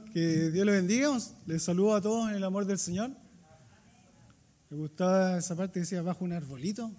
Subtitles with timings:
[0.00, 1.10] Que Dios le bendiga.
[1.46, 3.10] Les saludo a todos en el amor del Señor.
[4.70, 6.90] Me gustaba esa parte que decía bajo un arbolito.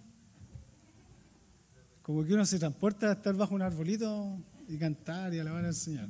[2.01, 4.37] Como que uno se transporta a estar bajo un arbolito
[4.67, 6.09] y cantar y alabar al Señor.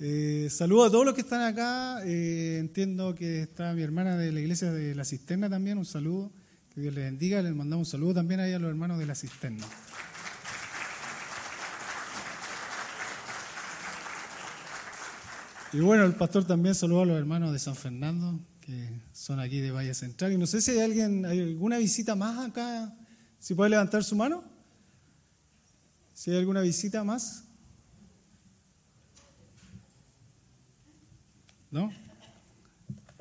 [0.00, 2.04] Eh, saludo a todos los que están acá.
[2.04, 5.78] Eh, entiendo que está mi hermana de la iglesia de la Cisterna también.
[5.78, 6.30] Un saludo.
[6.74, 7.42] Que Dios les bendiga.
[7.42, 9.64] Les mandamos un saludo también ahí a los hermanos de la Cisterna.
[15.74, 19.58] Y bueno, el pastor también saludó a los hermanos de San Fernando, que son aquí
[19.58, 20.32] de Valle Central.
[20.32, 22.96] Y no sé si hay alguien, hay alguna visita más acá.
[23.40, 24.44] Si puede levantar su mano.
[26.12, 27.42] Si hay alguna visita más.
[31.72, 31.92] ¿No?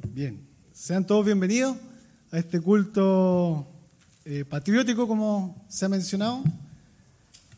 [0.10, 0.48] Bien.
[0.74, 1.76] Sean todos bienvenidos
[2.32, 3.68] a este culto
[4.26, 6.44] eh, patriótico, como se ha mencionado.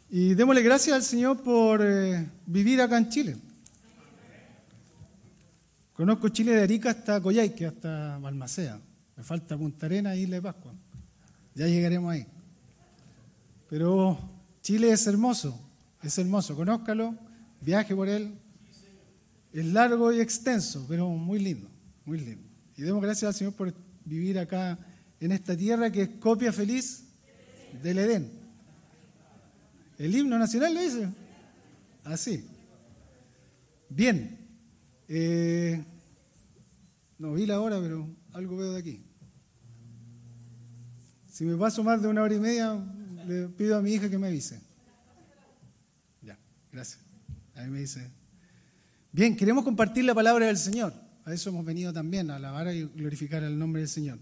[0.09, 3.35] Y démosle gracias al Señor por eh, vivir acá en Chile.
[5.95, 8.81] Conozco Chile de Arica hasta Coyhaique, hasta Balmacea.
[9.16, 10.74] Me falta Punta Arena y Isla de Pascua.
[11.54, 12.27] Ya llegaremos ahí.
[13.70, 14.20] Pero
[14.62, 15.57] Chile es hermoso,
[16.04, 16.54] es hermoso.
[16.54, 17.15] Conózcalo,
[17.62, 18.37] viaje por él.
[19.54, 21.70] Es largo y extenso, pero muy lindo,
[22.04, 22.46] muy lindo.
[22.76, 24.77] Y demos gracias al Señor por vivir acá
[25.21, 27.05] en esta tierra que es copia feliz
[27.82, 28.32] del Edén.
[29.98, 31.07] El himno nacional lo dice.
[32.04, 32.46] Así.
[33.87, 34.45] Bien.
[35.07, 35.84] Eh,
[37.17, 39.01] no vi la hora, pero algo veo de aquí.
[41.27, 42.81] Si me paso más de una hora y media,
[43.27, 44.62] le pido a mi hija que me avise.
[46.21, 46.37] Ya,
[46.71, 47.01] gracias.
[47.55, 48.09] Ahí me dice.
[49.12, 50.93] Bien, queremos compartir la palabra del Señor.
[51.23, 54.19] A eso hemos venido también, a alabar y glorificar el nombre del Señor.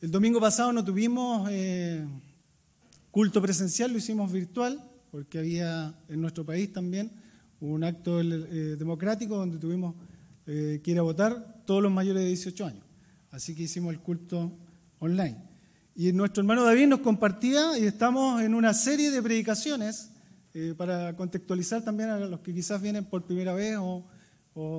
[0.00, 2.06] El domingo pasado no tuvimos eh,
[3.10, 4.78] culto presencial, lo hicimos virtual,
[5.10, 7.10] porque había en nuestro país también
[7.60, 9.94] un acto eh, democrático donde tuvimos
[10.46, 12.84] eh, que ir a votar todos los mayores de 18 años.
[13.30, 14.52] Así que hicimos el culto
[14.98, 15.36] online.
[15.94, 20.10] Y nuestro hermano David nos compartía y estamos en una serie de predicaciones
[20.54, 24.04] eh, para contextualizar también a los que quizás vienen por primera vez o,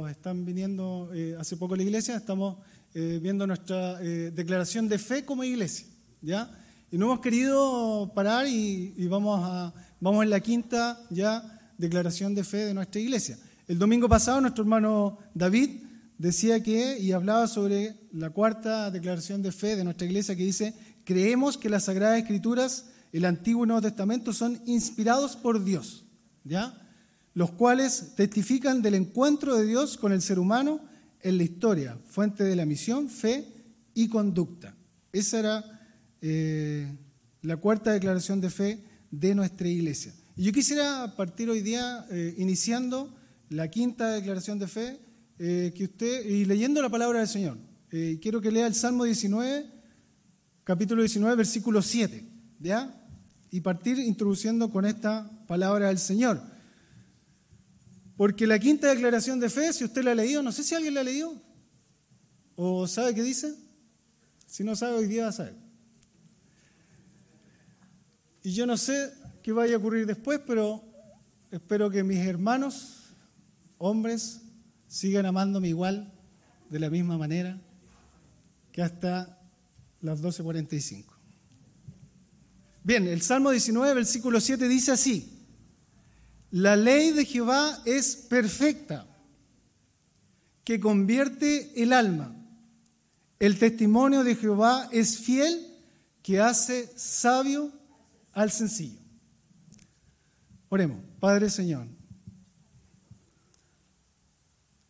[0.09, 2.16] están viniendo eh, hace poco a la iglesia.
[2.16, 2.57] Estamos
[2.94, 5.85] viendo nuestra declaración de fe como iglesia.
[6.19, 6.49] ¿ya?
[6.89, 11.44] Y no hemos querido parar y, y vamos, a, vamos en la quinta ya
[11.78, 13.38] declaración de fe de nuestra iglesia.
[13.67, 15.81] El domingo pasado nuestro hermano David
[16.17, 20.73] decía que, y hablaba sobre la cuarta declaración de fe de nuestra iglesia que dice,
[21.03, 26.05] creemos que las Sagradas Escrituras, el Antiguo y Nuevo Testamento son inspirados por Dios,
[26.45, 26.81] ¿ya?
[27.33, 30.79] Los cuales testifican del encuentro de Dios con el ser humano
[31.19, 33.53] en la historia, fuente de la misión, fe
[33.94, 34.78] y conducta.
[35.11, 35.81] Esa era
[36.22, 36.89] eh,
[37.41, 40.13] la cuarta declaración de fe de nuestra iglesia.
[40.38, 43.16] Y yo quisiera partir hoy día eh, iniciando
[43.50, 45.00] la quinta declaración de fe,
[45.40, 47.58] eh, que usted, y leyendo la palabra del Señor,
[47.91, 49.66] eh, quiero que lea el Salmo 19,
[50.63, 52.28] capítulo 19, versículo 7,
[52.59, 52.94] ¿ya?
[53.50, 56.41] Y partir introduciendo con esta palabra del Señor.
[58.18, 60.96] Porque la quinta declaración de fe, si usted la ha leído, no sé si alguien
[60.96, 61.41] la ha leído,
[62.56, 63.56] o sabe qué dice,
[64.46, 65.56] si no sabe, hoy día va a saber.
[68.44, 70.84] Y yo no sé qué vaya a ocurrir después, pero
[71.52, 72.97] espero que mis hermanos
[73.77, 74.41] hombres
[74.88, 76.13] sigan amándome igual,
[76.69, 77.59] de la misma manera,
[78.71, 79.39] que hasta
[80.01, 81.05] las 12.45.
[82.83, 85.37] Bien, el Salmo 19, versículo 7 dice así,
[86.51, 89.05] la ley de Jehová es perfecta,
[90.63, 92.33] que convierte el alma.
[93.39, 95.66] El testimonio de Jehová es fiel,
[96.23, 97.71] que hace sabio
[98.33, 98.99] al sencillo.
[100.69, 101.97] Oremos, Padre Señor.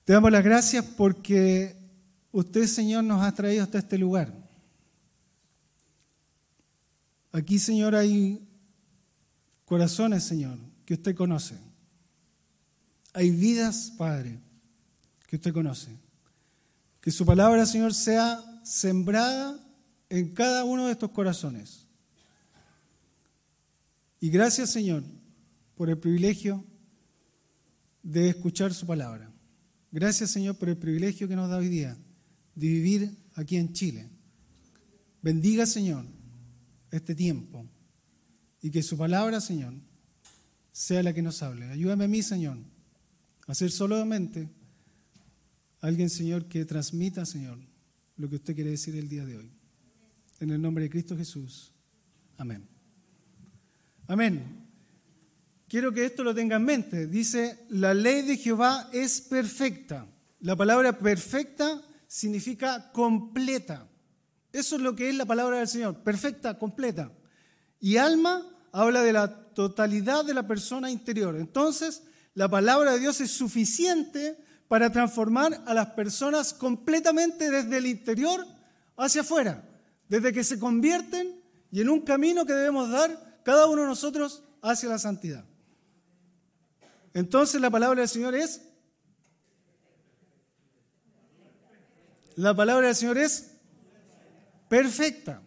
[0.08, 1.76] Te damos las gracias porque
[2.32, 4.34] usted, Señor, nos ha traído hasta este lugar.
[7.34, 8.48] Aquí, Señor, hay
[9.66, 11.56] corazones, Señor, que usted conoce.
[13.12, 14.40] Hay vidas, Padre,
[15.28, 15.90] que usted conoce.
[17.02, 19.60] Que su palabra, Señor, sea sembrada
[20.08, 21.86] en cada uno de estos corazones.
[24.22, 25.04] Y gracias, Señor,
[25.76, 26.64] por el privilegio
[28.04, 29.34] de escuchar su palabra.
[29.98, 31.98] Gracias, Señor, por el privilegio que nos da hoy día
[32.54, 34.08] de vivir aquí en Chile.
[35.24, 36.06] Bendiga, Señor,
[36.92, 37.66] este tiempo
[38.62, 39.74] y que su palabra, Señor,
[40.72, 41.66] sea la que nos hable.
[41.72, 42.60] Ayúdame a mí, Señor,
[43.48, 44.48] a ser solamente
[45.82, 47.58] alguien, Señor, que transmita, Señor,
[48.18, 49.52] lo que usted quiere decir el día de hoy.
[50.40, 51.74] En el nombre de Cristo Jesús.
[52.38, 52.68] Amén.
[54.06, 54.67] Amén.
[55.68, 57.08] Quiero que esto lo tenga en mente.
[57.08, 60.08] Dice, la ley de Jehová es perfecta.
[60.40, 63.88] La palabra perfecta significa completa.
[64.54, 67.12] Eso es lo que es la palabra del Señor, perfecta, completa.
[67.82, 71.36] Y alma habla de la totalidad de la persona interior.
[71.36, 72.04] Entonces,
[72.34, 74.38] la palabra de Dios es suficiente
[74.70, 78.46] para transformar a las personas completamente desde el interior
[78.96, 79.68] hacia afuera,
[80.08, 81.42] desde que se convierten
[81.72, 85.46] y en un camino que debemos dar cada uno de nosotros hacia la santidad.
[87.18, 88.62] Entonces la palabra del Señor es
[92.36, 93.54] La palabra del Señor es
[94.70, 95.42] perfecta.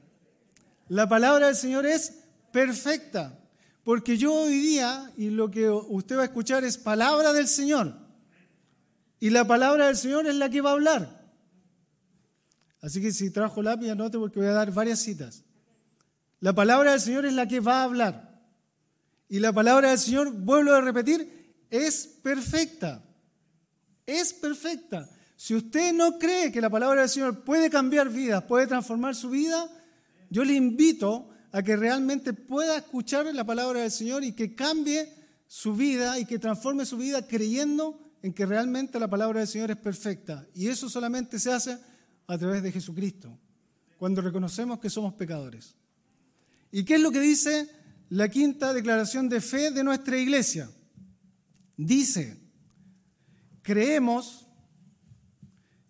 [0.88, 3.38] La palabra del Señor es perfecta.
[3.84, 7.94] Porque yo hoy día, y lo que usted va a escuchar es palabra del Señor.
[9.20, 11.24] Y la palabra del Señor es la que va a hablar.
[12.82, 15.44] Así que si trajo lápiz, anote porque voy a dar varias citas.
[16.40, 18.42] La palabra del Señor es la que va a hablar.
[19.28, 21.39] Y la palabra del Señor, vuelvo a repetir,
[21.70, 23.02] es perfecta.
[24.04, 25.08] Es perfecta.
[25.36, 29.30] Si usted no cree que la palabra del Señor puede cambiar vidas, puede transformar su
[29.30, 29.70] vida,
[30.28, 35.12] yo le invito a que realmente pueda escuchar la palabra del Señor y que cambie
[35.46, 39.70] su vida y que transforme su vida creyendo en que realmente la palabra del Señor
[39.70, 40.46] es perfecta.
[40.54, 41.78] Y eso solamente se hace
[42.26, 43.36] a través de Jesucristo,
[43.96, 45.74] cuando reconocemos que somos pecadores.
[46.70, 47.68] ¿Y qué es lo que dice
[48.10, 50.70] la quinta declaración de fe de nuestra iglesia?
[51.82, 52.38] Dice,
[53.62, 54.46] creemos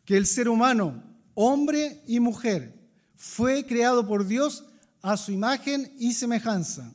[0.04, 1.02] que el ser humano,
[1.34, 2.78] hombre y mujer,
[3.16, 4.64] fue creado por Dios
[5.02, 6.94] a su imagen y semejanza,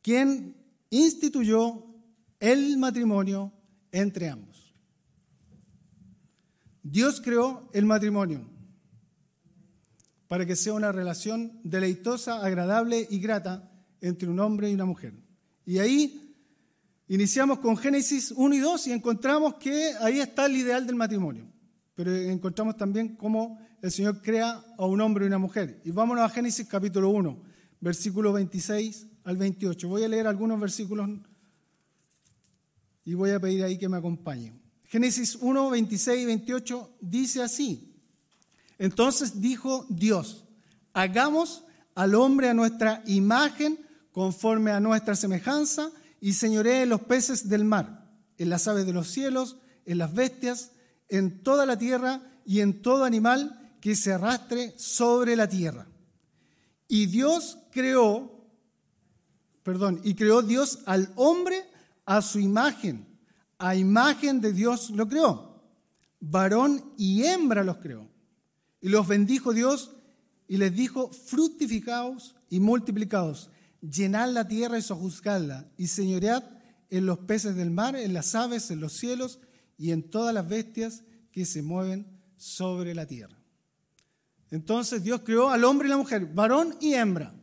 [0.00, 0.56] quien
[0.88, 1.84] instituyó
[2.40, 3.52] el matrimonio
[3.90, 4.74] entre ambos.
[6.82, 8.48] Dios creó el matrimonio
[10.26, 13.70] para que sea una relación deleitosa, agradable y grata
[14.00, 15.12] entre un hombre y una mujer.
[15.66, 16.21] Y ahí
[17.14, 21.52] iniciamos con Génesis 1 y 2 y encontramos que ahí está el ideal del matrimonio
[21.94, 25.80] pero encontramos también cómo el Señor crea a un hombre y una mujer.
[25.84, 27.42] Y vámonos a Génesis capítulo 1,
[27.80, 29.88] versículo 26 al 28.
[29.88, 31.08] Voy a leer algunos versículos
[33.04, 34.60] y voy a pedir ahí que me acompañen.
[34.86, 37.94] Génesis 1, 26 y 28 dice así.
[38.78, 40.44] Entonces dijo Dios,
[40.92, 41.64] hagamos
[41.94, 43.78] al hombre a nuestra imagen,
[44.12, 45.90] conforme a nuestra semejanza,
[46.22, 48.08] y señoree en los peces del mar,
[48.38, 50.70] en las aves de los cielos, en las bestias,
[51.08, 55.88] en toda la tierra y en todo animal que se arrastre sobre la tierra.
[56.86, 58.46] Y Dios creó,
[59.64, 61.64] perdón, y creó Dios al hombre
[62.06, 63.04] a su imagen.
[63.58, 65.60] A imagen de Dios lo creó.
[66.20, 68.08] Varón y hembra los creó.
[68.80, 69.90] Y los bendijo Dios
[70.46, 73.50] y les dijo, fructificaos y multiplicaos,
[73.82, 76.44] llenad la tierra y sojuzgadla, y señoread
[76.88, 79.40] en los peces del mar, en las aves, en los cielos,
[79.76, 81.02] y en todas las bestias
[81.32, 82.06] que se mueven
[82.36, 83.36] sobre la tierra.
[84.50, 87.34] Entonces Dios creó al hombre y la mujer, varón y hembra.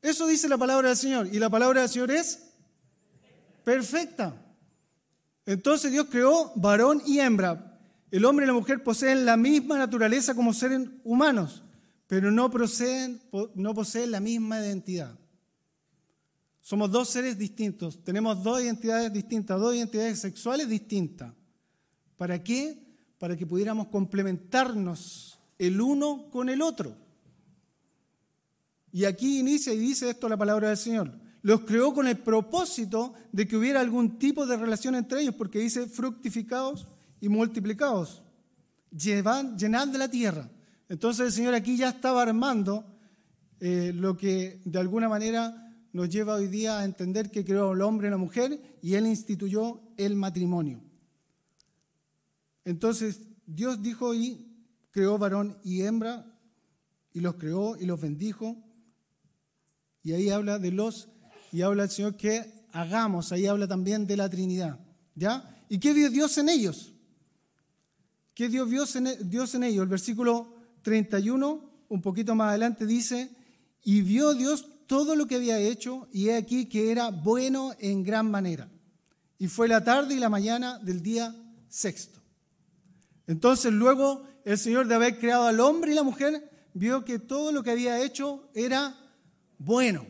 [0.00, 1.28] Eso dice la palabra del Señor.
[1.32, 2.52] Y la palabra del Señor es
[3.64, 4.40] perfecta.
[5.46, 7.80] Entonces Dios creó varón y hembra.
[8.10, 11.64] El hombre y la mujer poseen la misma naturaleza como seres humanos,
[12.06, 12.50] pero no,
[13.54, 15.18] no poseen la misma identidad.
[16.60, 21.32] Somos dos seres distintos, tenemos dos identidades distintas, dos identidades sexuales distintas.
[22.16, 22.82] ¿Para qué?
[23.18, 26.96] Para que pudiéramos complementarnos el uno con el otro.
[28.92, 31.12] Y aquí inicia y dice esto la palabra del Señor.
[31.42, 35.58] Los creó con el propósito de que hubiera algún tipo de relación entre ellos, porque
[35.58, 36.86] dice fructificados
[37.20, 38.22] y multiplicados,
[38.90, 40.48] llenad de la tierra.
[40.88, 42.84] Entonces el Señor aquí ya estaba armando
[43.60, 47.82] eh, lo que de alguna manera nos lleva hoy día a entender que creó el
[47.82, 50.82] hombre y la mujer y él instituyó el matrimonio.
[52.64, 54.54] Entonces Dios dijo y
[54.90, 56.26] creó varón y hembra
[57.12, 58.56] y los creó y los bendijo.
[60.02, 61.08] Y ahí habla de los,
[61.52, 64.78] y habla el Señor que hagamos, ahí habla también de la Trinidad.
[65.14, 65.64] ¿Ya?
[65.68, 66.92] ¿Y qué vio Dios en ellos?
[68.34, 69.84] ¿Qué dio Dios Dios en ellos?
[69.84, 70.53] El versículo
[70.84, 73.30] 31, un poquito más adelante, dice,
[73.82, 78.04] y vio Dios todo lo que había hecho y he aquí que era bueno en
[78.04, 78.70] gran manera.
[79.38, 81.34] Y fue la tarde y la mañana del día
[81.68, 82.20] sexto.
[83.26, 87.50] Entonces luego el Señor de haber creado al hombre y la mujer vio que todo
[87.50, 88.94] lo que había hecho era
[89.58, 90.06] bueno.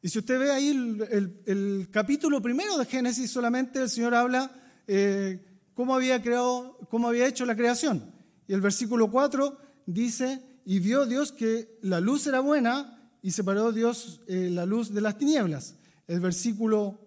[0.00, 4.50] Y si usted ve ahí el, capítulo primero de Génesis, solamente el Señor habla
[4.86, 5.44] eh,
[5.74, 8.17] cómo había creado, cómo había hecho la creación.
[8.48, 13.72] Y el versículo 4 dice, y vio Dios que la luz era buena y separó
[13.72, 15.76] Dios eh, la luz de las tinieblas.
[16.06, 16.98] El versículo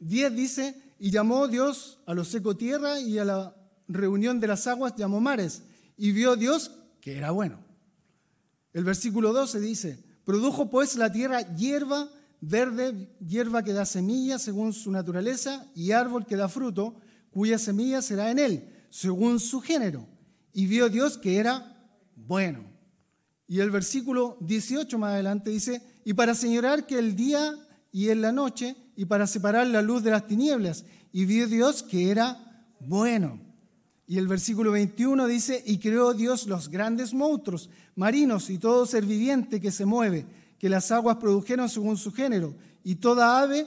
[0.00, 3.56] 10 dice, y llamó Dios a lo seco tierra y a la
[3.88, 5.62] reunión de las aguas llamó mares.
[5.96, 7.58] Y vio Dios que era bueno.
[8.74, 12.10] El versículo 12 dice, produjo pues la tierra hierba
[12.40, 16.96] verde, hierba que da semilla según su naturaleza, y árbol que da fruto,
[17.30, 20.06] cuya semilla será en él, según su género.
[20.54, 21.76] Y vio Dios que era
[22.16, 22.64] bueno.
[23.46, 27.54] Y el versículo 18 más adelante dice, y para señalar que el día
[27.92, 30.84] y en la noche, y para separar la luz de las tinieblas.
[31.12, 33.40] Y vio Dios que era bueno.
[34.06, 39.04] Y el versículo 21 dice, y creó Dios los grandes monstruos, marinos y todo ser
[39.04, 40.26] viviente que se mueve,
[40.58, 43.66] que las aguas produjeron según su género, y toda ave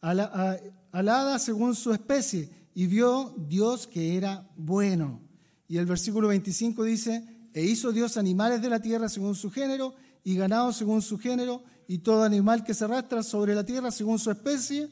[0.00, 2.50] alada según su especie.
[2.74, 5.27] Y vio Dios que era bueno.
[5.68, 7.22] Y el versículo 25 dice,
[7.52, 9.94] e hizo Dios animales de la tierra según su género,
[10.24, 14.18] y ganado según su género, y todo animal que se arrastra sobre la tierra según
[14.18, 14.88] su especie,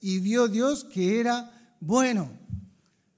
[0.00, 2.28] y vio Dios que era bueno.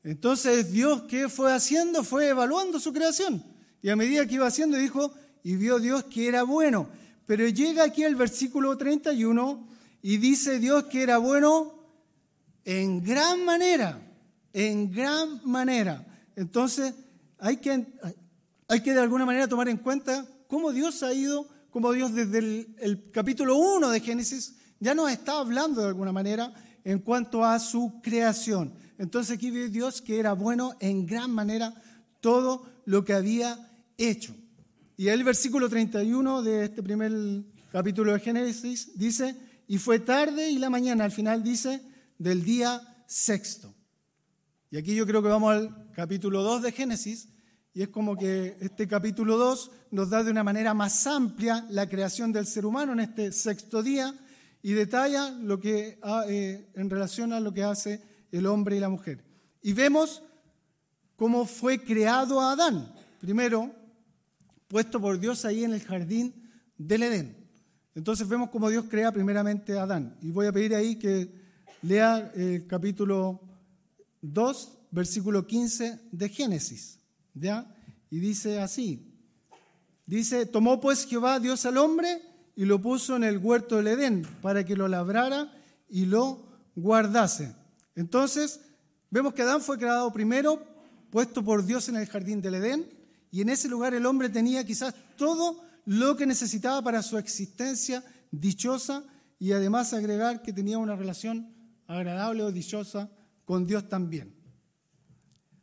[0.04, 2.04] Entonces Dios, ¿qué fue haciendo?
[2.04, 3.42] Fue evaluando su creación.
[3.82, 5.12] Y a medida que iba haciendo, dijo,
[5.42, 6.88] y vio Dios que era bueno.
[7.26, 9.68] Pero llega aquí el versículo 31
[10.02, 11.74] y dice Dios que era bueno
[12.64, 14.00] en gran manera,
[14.52, 16.07] en gran manera.
[16.38, 16.94] Entonces
[17.40, 17.84] hay que,
[18.68, 22.38] hay que de alguna manera tomar en cuenta cómo Dios ha ido como Dios desde
[22.78, 26.54] el, capítulo 1 de Génesis ya nos está hablando de alguna manera
[26.84, 28.72] en cuanto a su creación.
[28.98, 31.74] Entonces aquí ve Dios que era bueno en gran manera
[32.20, 33.58] todo lo que había
[33.96, 34.32] hecho.
[34.96, 37.12] Y el versículo 31 de este primer
[37.72, 39.34] capítulo de Génesis dice,
[39.66, 41.82] y fue tarde y la mañana, al final dice,
[42.16, 43.74] del día sexto.
[44.70, 47.30] Y aquí yo creo que vamos al capítulo 2 de Génesis,
[47.72, 51.88] y es como que este capítulo 2 nos da de una manera más amplia la
[51.88, 54.14] creación del ser humano en este sexto día
[54.62, 55.98] y detalla lo que
[56.28, 59.24] eh, en relación a lo que hace el hombre y la mujer.
[59.62, 60.22] Y vemos
[61.16, 62.92] cómo fue creado Adán.
[63.20, 63.74] Primero,
[64.66, 67.48] puesto por Dios ahí en el jardín del Edén.
[67.94, 70.18] Entonces vemos cómo Dios crea primeramente a Adán.
[70.20, 71.32] Y voy a pedir ahí que
[71.80, 73.47] lea el capítulo
[74.22, 76.98] 2, versículo 15 de Génesis.
[77.34, 77.74] ¿Ya?
[78.10, 79.08] Y dice así.
[80.06, 82.22] Dice, tomó pues Jehová Dios al hombre
[82.56, 85.52] y lo puso en el huerto del Edén para que lo labrara
[85.88, 87.54] y lo guardase.
[87.94, 88.60] Entonces,
[89.10, 90.62] vemos que Adán fue creado primero,
[91.10, 92.88] puesto por Dios en el jardín del Edén,
[93.30, 98.02] y en ese lugar el hombre tenía quizás todo lo que necesitaba para su existencia
[98.30, 99.04] dichosa
[99.38, 101.52] y además agregar que tenía una relación
[101.86, 103.10] agradable o dichosa
[103.48, 104.34] con Dios también.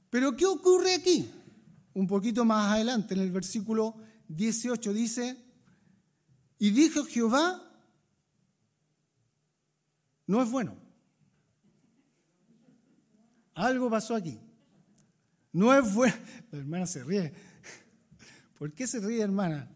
[0.09, 1.29] Pero ¿qué ocurre aquí?
[1.95, 3.95] un poquito más adelante, en el versículo
[4.27, 5.37] 18, dice,
[6.59, 7.61] y dijo Jehová,
[10.27, 10.75] no es bueno.
[13.53, 14.37] Algo pasó aquí.
[15.53, 16.15] No es bueno.
[16.51, 17.33] La hermana se ríe.
[18.57, 19.71] ¿Por qué se ríe, hermana?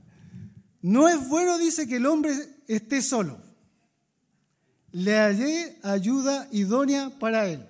[0.81, 2.33] No es bueno, dice, que el hombre
[2.67, 3.39] esté solo.
[4.91, 7.68] Le hallé ayuda idónea para él.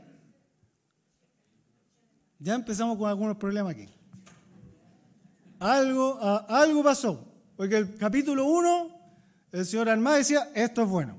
[2.40, 3.90] Ya empezamos con algunos problemas aquí
[5.60, 7.26] algo, algo pasó.
[7.56, 8.90] Porque el capítulo 1,
[9.52, 11.18] el señor Armada decía, esto es bueno,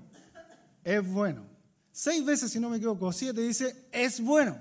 [0.83, 1.45] es bueno.
[1.93, 4.59] Seis veces, si no me equivoco, siete dice, es bueno.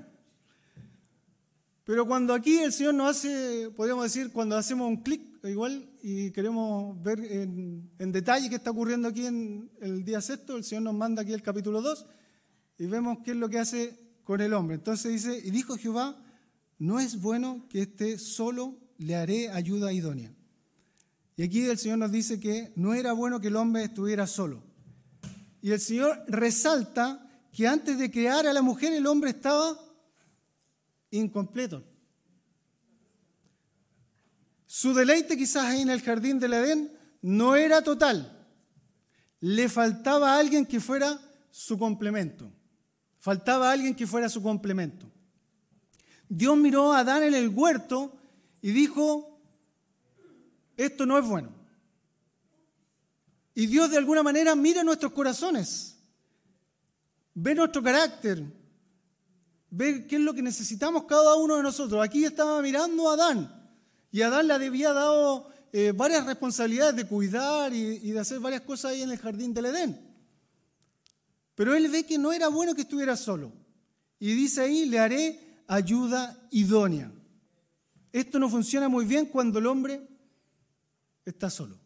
[1.86, 6.30] Pero cuando aquí el Señor nos hace, podríamos decir, cuando hacemos un clic igual y
[6.32, 10.84] queremos ver en, en, detalle qué está ocurriendo aquí en el día sexto, el Señor
[10.84, 12.06] nos manda aquí el capítulo 2
[12.78, 14.75] y vemos qué es lo que hace con el hombre.
[14.75, 16.16] Entonces dice, y dijo Jehová,
[16.80, 20.34] no es bueno que esté solo le haré ayuda idónea.
[21.36, 24.64] Y aquí el Señor nos dice que no era bueno que el hombre estuviera solo.
[25.62, 29.78] Y el Señor resalta que antes de crear a la mujer el hombre estaba
[31.12, 31.84] incompleto.
[34.66, 38.48] Su deleite quizás en el jardín del Edén no era total.
[39.42, 41.20] Le faltaba alguien que fuera
[41.52, 42.52] su complemento.
[43.20, 45.12] Faltaba alguien que fuera su complemento.
[46.30, 48.14] Dios miró a Adán en el huerto
[48.62, 49.42] y dijo,
[50.78, 51.50] esto no es bueno.
[53.56, 55.98] Y Dios de alguna manera mira nuestros corazones,
[57.34, 58.44] ve nuestro carácter,
[59.72, 62.02] ve qué es lo que necesitamos cada uno de nosotros.
[62.02, 63.72] Aquí estaba mirando a Adán
[64.12, 68.62] y Adán le había dado eh, varias responsabilidades de cuidar y, y de hacer varias
[68.62, 70.00] cosas ahí en el jardín del Edén.
[71.56, 73.52] Pero él ve que no era bueno que estuviera solo.
[74.20, 77.10] Y dice ahí, le haré ayuda idónea.
[78.12, 80.06] Esto no funciona muy bien cuando el hombre
[81.24, 81.78] está solo.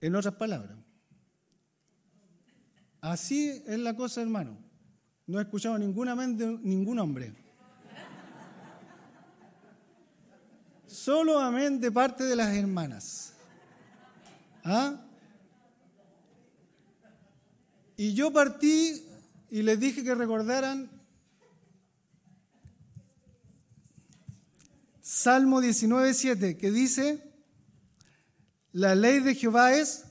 [0.00, 0.78] En otras palabras,
[3.00, 4.58] Así es la cosa, hermano.
[5.26, 7.32] No he escuchado ningún amén de ningún hombre.
[10.86, 13.34] Solo amén de parte de las hermanas.
[14.64, 15.00] ¿Ah?
[17.96, 19.07] Y yo partí
[19.50, 20.90] y les dije que recordaran
[25.00, 27.22] Salmo 19.7, que dice,
[28.72, 30.04] la ley de Jehová es...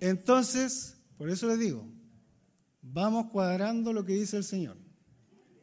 [0.00, 1.86] Entonces, por eso les digo,
[2.80, 4.78] vamos cuadrando lo que dice el Señor.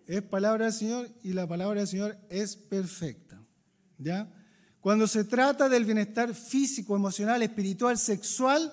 [0.05, 3.41] Es palabra del Señor y la palabra del Señor es perfecta.
[3.97, 4.31] ¿Ya?
[4.79, 8.71] Cuando se trata del bienestar físico, emocional, espiritual, sexual,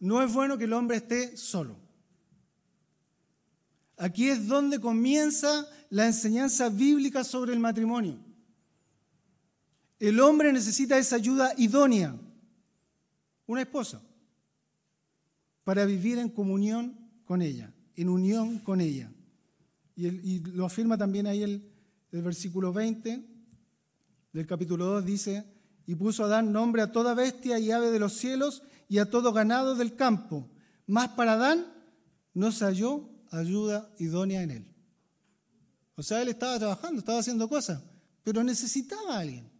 [0.00, 1.76] no es bueno que el hombre esté solo.
[3.96, 8.18] Aquí es donde comienza la enseñanza bíblica sobre el matrimonio.
[10.00, 12.16] El hombre necesita esa ayuda idónea,
[13.46, 14.02] una esposa,
[15.62, 19.10] para vivir en comunión con ella, en unión con ella.
[19.96, 21.70] Y, lo afirma también ahí el,
[22.10, 23.24] versículo 20
[24.32, 25.44] del capítulo 2, dice,
[25.86, 29.10] y puso a Adán nombre a toda bestia y ave de los cielos y a
[29.10, 30.48] todo ganado del campo.
[30.86, 31.66] Más para Adán
[32.32, 34.74] no se halló ayuda idónea en él.
[35.96, 37.80] O sea, él estaba trabajando, estaba haciendo cosas,
[38.22, 39.50] pero necesitaba a alguien.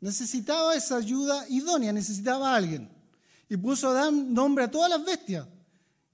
[0.00, 2.90] Necesitaba esa ayuda idónea, necesitaba a alguien.
[3.48, 5.46] Y puso a Adán nombre a todas las bestias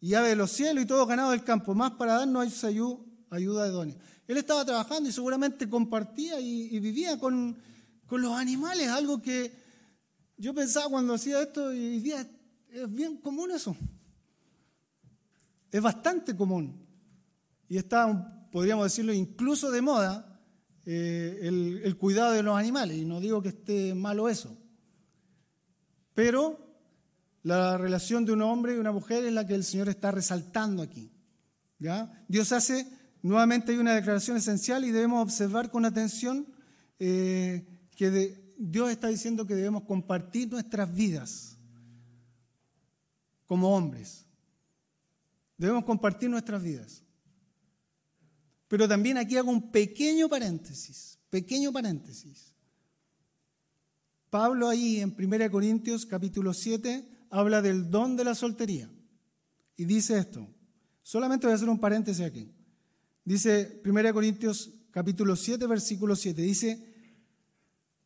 [0.00, 1.74] y ave de los cielos y todo ganado del campo.
[1.74, 2.52] Más para Adán no hay
[3.30, 3.96] ayuda idónea.
[4.26, 7.56] Él estaba trabajando y seguramente compartía y, vivía con,
[8.06, 9.52] con, los animales, algo que
[10.36, 12.26] yo pensaba cuando hacía esto y hoy día
[12.82, 13.76] es bien común eso.
[15.70, 16.86] Es bastante común
[17.68, 20.40] y está, podríamos decirlo, incluso de moda
[20.84, 22.96] eh, el, cuidado de los animales.
[22.96, 24.56] Y no digo que esté malo eso.
[26.14, 26.60] Pero
[27.42, 30.82] la relación de un hombre y una mujer es la que el Señor está resaltando
[30.82, 31.10] aquí.
[31.78, 32.24] ¿ya?
[32.28, 32.86] Dios hace,
[33.22, 36.46] nuevamente hay una declaración esencial y debemos observar con atención
[36.98, 41.55] eh, que Dios está diciendo que debemos compartir nuestras vidas
[43.46, 44.26] como hombres.
[45.56, 47.02] Debemos compartir nuestras vidas.
[48.68, 52.52] Pero también aquí hago un pequeño paréntesis, pequeño paréntesis.
[54.28, 58.90] Pablo ahí en 1 Corintios capítulo 7 habla del don de la soltería
[59.76, 60.46] y dice esto.
[61.02, 62.52] Solamente voy a hacer un paréntesis aquí.
[63.24, 66.94] Dice 1 Corintios capítulo 7 versículo 7, dice,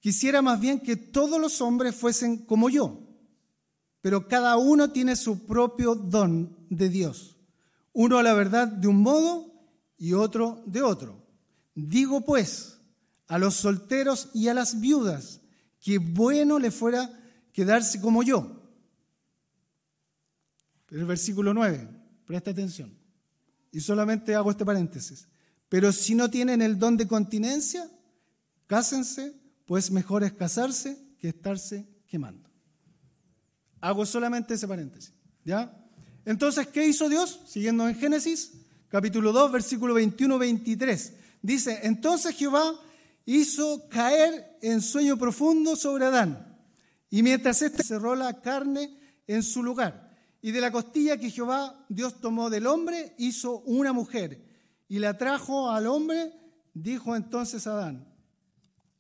[0.01, 3.10] quisiera más bien que todos los hombres fuesen como yo,
[4.01, 7.37] pero cada uno tiene su propio don de Dios.
[7.93, 9.53] Uno a la verdad de un modo
[9.99, 11.27] y otro de otro.
[11.75, 12.79] Digo pues
[13.27, 15.41] a los solteros y a las viudas
[15.81, 17.11] que bueno le fuera
[17.53, 18.57] quedarse como yo.
[20.91, 21.89] el versículo 9,
[22.27, 22.99] presta atención.
[23.73, 25.29] Y solamente hago este paréntesis.
[25.69, 27.89] Pero si no tienen el don de continencia,
[28.67, 29.33] cásense,
[29.67, 32.50] pues mejor es casarse que estarse quemando.
[33.81, 35.13] Hago solamente ese paréntesis.
[35.45, 35.77] ¿Ya?
[36.25, 37.41] Entonces, ¿qué hizo Dios?
[37.47, 38.53] Siguiendo en Génesis,
[38.89, 41.13] capítulo 2, versículo 21-23.
[41.43, 42.75] Dice, entonces Jehová
[43.25, 46.59] hizo caer en sueño profundo sobre Adán,
[47.09, 50.11] y mientras éste cerró la carne en su lugar.
[50.43, 54.45] Y de la costilla que Jehová Dios tomó del hombre, hizo una mujer,
[54.89, 56.33] y la trajo al hombre,
[56.75, 58.07] dijo entonces Adán,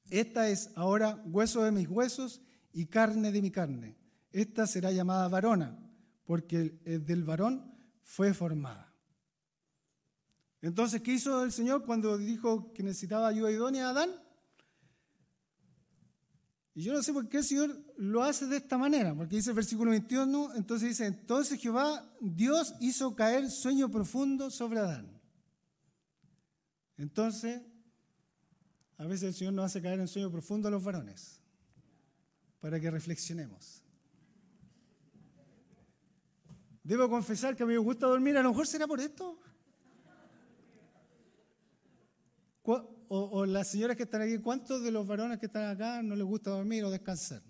[0.08, 2.40] esta es ahora hueso de mis huesos
[2.72, 3.99] y carne de mi carne.
[4.32, 5.78] Esta será llamada varona,
[6.24, 8.94] porque del varón fue formada.
[10.62, 14.10] Entonces, ¿qué hizo el Señor cuando dijo que necesitaba ayuda idónea a Adán?
[16.74, 19.50] Y yo no sé por qué el Señor lo hace de esta manera, porque dice
[19.50, 25.20] el versículo 21, entonces dice, entonces Jehová, Dios hizo caer sueño profundo sobre Adán.
[26.96, 27.62] Entonces,
[28.98, 31.40] a veces el Señor nos hace caer en sueño profundo a los varones,
[32.60, 33.79] para que reflexionemos.
[36.82, 39.38] Debo confesar que a mí me gusta dormir, a lo mejor será por esto.
[43.12, 46.24] O, las señoras que están aquí, ¿cuántos de los varones que están acá no les
[46.24, 47.42] gusta dormir o descansar?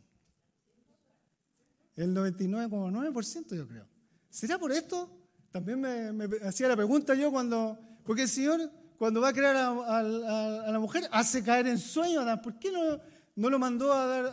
[1.97, 3.87] El 99,9% yo creo.
[4.31, 5.11] ¿Será por esto?
[5.53, 10.03] También me, hacía la pregunta yo cuando, porque el Señor cuando va a crear a,
[10.03, 13.01] la mujer hace caer en sueño, ¿por qué no,
[13.37, 14.31] no lo mandó a dar,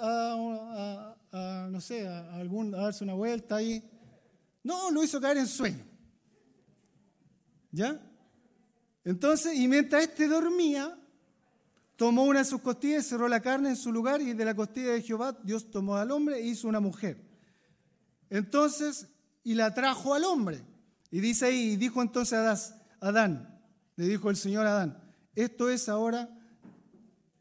[1.31, 3.83] a, no sé, a, algún, a darse una vuelta ahí?
[4.67, 5.81] No, lo hizo caer en sueño.
[7.71, 7.97] ¿Ya?
[9.05, 10.99] Entonces, y mientras éste dormía,
[11.95, 14.91] tomó una de sus costillas, cerró la carne en su lugar y de la costilla
[14.91, 17.23] de Jehová Dios tomó al hombre e hizo una mujer.
[18.29, 19.07] Entonces,
[19.41, 20.65] y la trajo al hombre.
[21.11, 22.59] Y dice ahí, y dijo entonces a
[22.99, 23.61] Adán,
[23.95, 25.01] le dijo el Señor a Adán,
[25.33, 26.29] esto es ahora,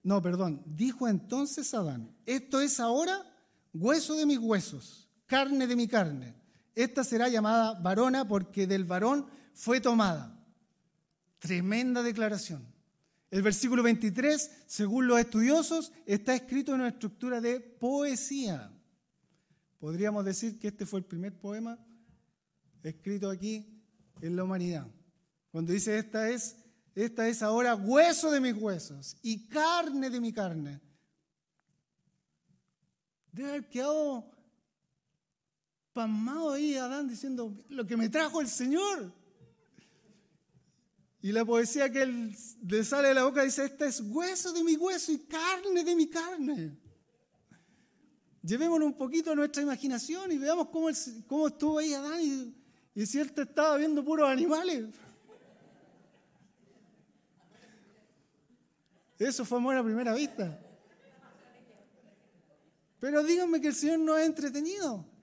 [0.05, 3.21] no, perdón, dijo entonces Adán, esto es ahora
[3.75, 6.46] hueso de mis huesos, carne de mi carne.
[6.77, 10.39] Esta será llamada varona porque del varón fue tomada.
[11.39, 12.65] Tremenda declaración.
[13.31, 18.71] El versículo 23, según los estudiosos, está escrito en una estructura de poesía.
[19.79, 21.79] Podríamos decir que este fue el primer poema
[22.83, 23.83] escrito aquí
[24.21, 24.87] en la humanidad.
[25.51, 26.57] Cuando dice esta es,
[26.95, 30.81] esta es ahora hueso de mis huesos y carne de mi carne.
[33.33, 34.36] Debe haber quedado
[35.97, 39.11] pasmado ahí Adán diciendo, lo que me trajo el Señor.
[41.23, 42.37] Y la poesía que él
[42.69, 45.97] le sale de la boca dice, esta es hueso de mi hueso y carne de
[45.97, 46.77] mi carne.
[48.43, 50.89] Llevémonos un poquito a nuestra imaginación y veamos cómo,
[51.27, 52.55] cómo estuvo ahí Adán y,
[52.95, 54.85] y si él te estaba viendo puros animales.
[59.19, 60.61] Eso fue amor a primera vista.
[63.01, 65.16] Pero díganme que el Señor no es entretenido.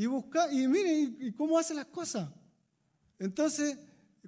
[0.00, 2.26] Y busca, y mire, cómo hace las cosas.
[3.18, 3.78] Entonces,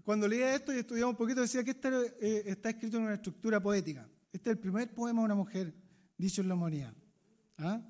[0.05, 1.89] cuando leía esto y estudiaba un poquito, decía que está,
[2.21, 4.07] eh, está escrito en una estructura poética.
[4.31, 5.73] Este es el primer poema de una mujer,
[6.19, 6.93] dicho en la humanidad.
[7.57, 7.81] ¿Ah?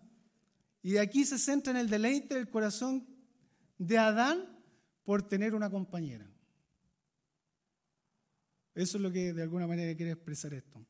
[0.80, 3.04] Y aquí se centra en el deleite del corazón
[3.78, 4.62] de Adán
[5.02, 6.30] por tener una compañera.
[8.76, 10.86] Eso es lo que de alguna manera quiere expresar esto.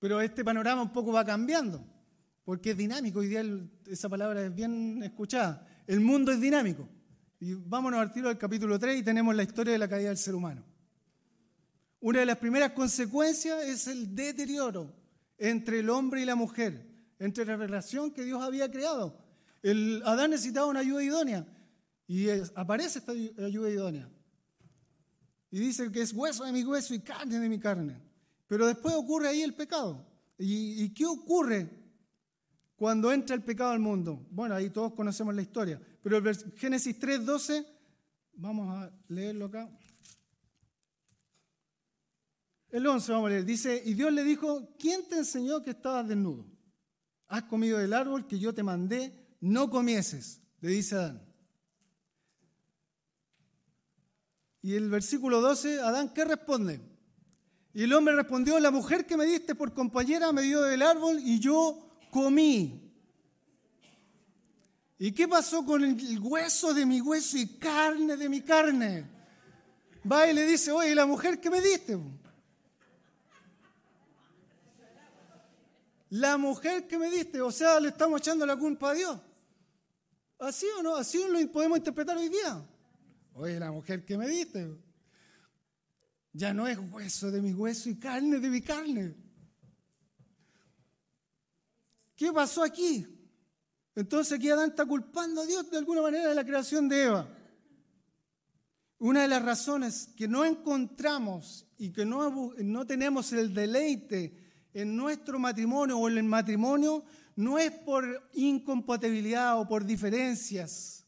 [0.00, 1.86] Pero este panorama un poco va cambiando,
[2.48, 3.18] porque es dinámico.
[3.18, 3.44] Hoy día
[3.88, 5.68] esa palabra es bien escuchada.
[5.86, 6.88] El mundo es dinámico.
[7.38, 10.16] Y vámonos al tiro del capítulo 3 y tenemos la historia de la caída del
[10.16, 10.64] ser humano.
[12.00, 14.94] Una de las primeras consecuencias es el deterioro
[15.36, 16.86] entre el hombre y la mujer,
[17.18, 19.18] entre la relación que Dios había creado.
[19.62, 21.46] El Adán necesitaba una ayuda idónea
[22.06, 24.08] y aparece esta ayuda idónea.
[25.50, 28.00] Y dice que es hueso de mi hueso y carne de mi carne.
[28.46, 30.02] Pero después ocurre ahí el pecado.
[30.38, 31.77] ¿Y, y qué ocurre
[32.78, 34.24] cuando entra el pecado al mundo?
[34.30, 35.82] Bueno, ahí todos conocemos la historia.
[36.00, 37.66] Pero el Génesis 3.12,
[38.34, 39.68] vamos a leerlo acá.
[42.70, 43.44] El 11 vamos a leer.
[43.44, 46.46] Dice, y Dios le dijo, ¿quién te enseñó que estabas desnudo?
[47.26, 51.28] Has comido del árbol que yo te mandé, no comieses, le dice Adán.
[54.62, 56.80] Y el versículo 12, Adán, ¿qué responde?
[57.74, 61.18] Y el hombre respondió, la mujer que me diste por compañera me dio del árbol
[61.24, 62.88] y yo comí.
[64.98, 69.08] ¿Y qué pasó con el hueso de mi hueso y carne de mi carne?
[70.10, 71.98] Va y le dice, oye, la mujer que me diste.
[76.10, 79.20] La mujer que me diste, o sea, le estamos echando la culpa a Dios.
[80.38, 80.96] ¿Así o no?
[80.96, 82.64] ¿Así lo podemos interpretar hoy día?
[83.34, 84.68] Oye, la mujer que me diste.
[86.32, 89.14] Ya no es hueso de mi hueso y carne de mi carne.
[92.18, 93.06] ¿Qué pasó aquí?
[93.94, 97.28] Entonces aquí Adán está culpando a Dios de alguna manera de la creación de Eva.
[98.98, 104.36] Una de las razones que no encontramos y que no, no tenemos el deleite
[104.74, 107.04] en nuestro matrimonio o en el matrimonio
[107.36, 111.06] no es por incompatibilidad o por diferencias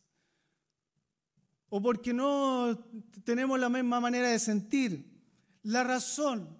[1.71, 2.87] o porque no
[3.25, 5.11] tenemos la misma manera de sentir.
[5.65, 6.57] La razón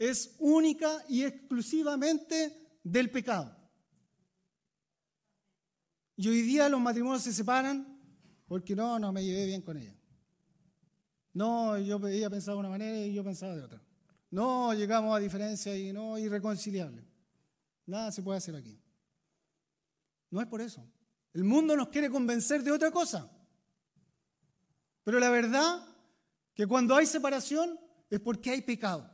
[0.00, 3.56] es única y exclusivamente del pecado.
[6.16, 8.00] Y hoy día los matrimonios se separan
[8.46, 9.96] porque no, no me llevé bien con ella.
[11.34, 13.82] No, yo, ella pensaba de una manera y yo pensaba de otra.
[14.30, 17.04] No, llegamos a diferencias y no irreconciliables.
[17.86, 18.78] Nada se puede hacer aquí.
[20.30, 20.86] No es por eso.
[21.32, 23.30] El mundo nos quiere convencer de otra cosa.
[25.04, 25.84] Pero la verdad
[26.54, 27.78] que cuando hay separación
[28.10, 29.10] es porque hay pecado.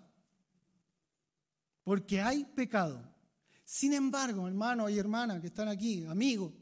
[1.85, 3.03] Porque hay pecado.
[3.71, 6.55] Sin embargo, hermanos y hermanas que están aquí, amigos,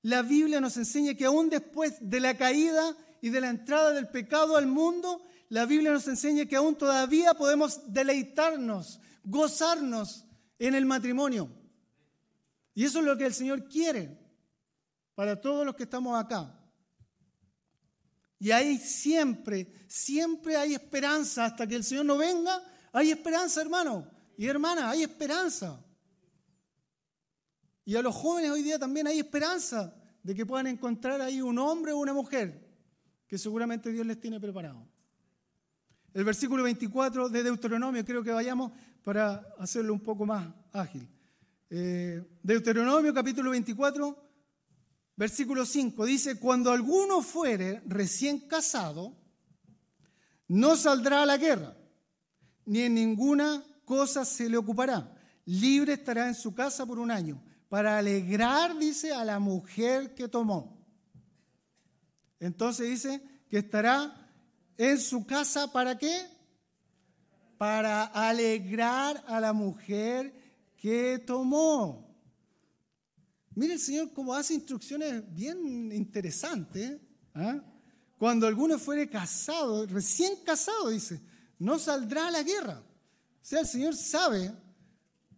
[0.00, 4.08] la Biblia nos enseña que aún después de la caída y de la entrada del
[4.08, 10.24] pecado al mundo, la Biblia nos enseña que aún todavía podemos deleitarnos, gozarnos
[10.58, 11.50] en el matrimonio.
[12.72, 14.18] Y eso es lo que el Señor quiere
[15.14, 16.58] para todos los que estamos acá.
[18.38, 22.62] Y ahí siempre, siempre hay esperanza hasta que el Señor no venga.
[22.94, 25.82] Hay esperanza, hermano y hermana, hay esperanza.
[27.84, 31.58] Y a los jóvenes hoy día también hay esperanza de que puedan encontrar ahí un
[31.58, 32.66] hombre o una mujer
[33.26, 34.86] que seguramente Dios les tiene preparado.
[36.12, 38.72] El versículo 24 de Deuteronomio, creo que vayamos
[39.04, 41.08] para hacerlo un poco más ágil.
[41.70, 44.16] Eh, Deuteronomio capítulo 24,
[45.16, 49.16] versículo 5, dice, cuando alguno fuere recién casado,
[50.48, 51.76] no saldrá a la guerra,
[52.64, 55.10] ni en ninguna cosa se le ocupará.
[55.46, 60.28] Libre estará en su casa por un año, para alegrar, dice, a la mujer que
[60.28, 60.76] tomó.
[62.38, 64.30] Entonces dice que estará
[64.76, 66.26] en su casa para qué?
[67.56, 70.34] Para alegrar a la mujer
[70.76, 72.06] que tomó.
[73.54, 77.00] Mire el Señor cómo hace instrucciones bien interesantes.
[77.34, 77.62] ¿ah?
[78.18, 81.22] Cuando alguno fuere casado, recién casado, dice,
[81.58, 82.82] no saldrá a la guerra.
[83.46, 84.52] Sea, el Señor sabe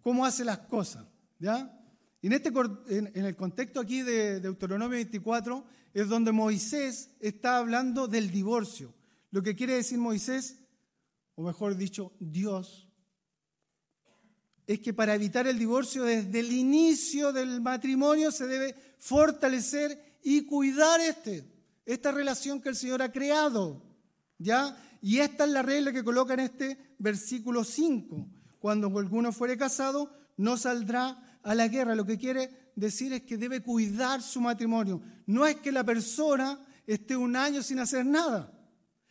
[0.00, 1.04] cómo hace las cosas.
[1.38, 1.78] ¿ya?
[2.22, 2.50] En, este,
[2.88, 8.94] en el contexto aquí de Deuteronomio 24 es donde Moisés está hablando del divorcio.
[9.30, 10.56] Lo que quiere decir Moisés,
[11.34, 12.88] o mejor dicho, Dios,
[14.66, 20.46] es que para evitar el divorcio desde el inicio del matrimonio se debe fortalecer y
[20.46, 21.44] cuidar este,
[21.84, 23.82] esta relación que el Señor ha creado.
[24.38, 24.76] ¿Ya?
[25.00, 28.28] Y esta es la regla que coloca en este versículo 5.
[28.58, 31.94] Cuando alguno fuere casado, no saldrá a la guerra.
[31.94, 35.02] Lo que quiere decir es que debe cuidar su matrimonio.
[35.26, 38.52] No es que la persona esté un año sin hacer nada,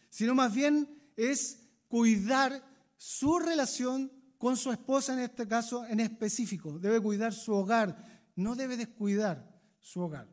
[0.10, 2.64] sino más bien es cuidar
[2.98, 6.80] su relación con su esposa en este caso en específico.
[6.80, 7.96] Debe cuidar su hogar,
[8.36, 10.28] no debe descuidar su hogar.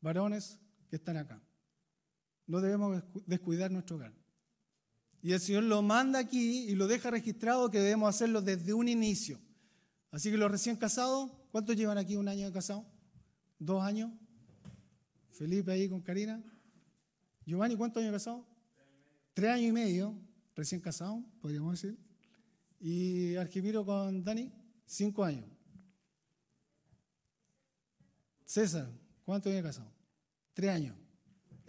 [0.00, 1.42] Varones que están acá,
[2.46, 4.14] no debemos descuidar nuestro hogar.
[5.22, 8.88] Y el Señor lo manda aquí y lo deja registrado que debemos hacerlo desde un
[8.88, 9.40] inicio.
[10.10, 12.84] Así que los recién casados, ¿cuántos llevan aquí un año de casado?
[13.58, 14.10] ¿Dos años?
[15.30, 16.42] Felipe ahí con Karina.
[17.46, 18.46] Giovanni, ¿cuántos años casado?
[19.32, 20.14] Tres años y medio,
[20.54, 21.98] recién casado, podríamos decir.
[22.80, 24.52] Y Argimiro con Dani,
[24.84, 25.46] cinco años.
[28.44, 28.90] César,
[29.24, 29.92] ¿cuántos años casado?
[30.52, 31.01] Tres años.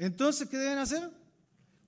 [0.04, 1.10] Entonces, ¿qué deben hacer?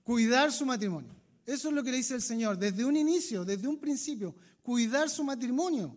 [0.02, 1.14] Cuidar su matrimonio.
[1.44, 5.10] Eso es lo que le dice el Señor, desde un inicio, desde un principio, cuidar
[5.10, 5.94] su matrimonio.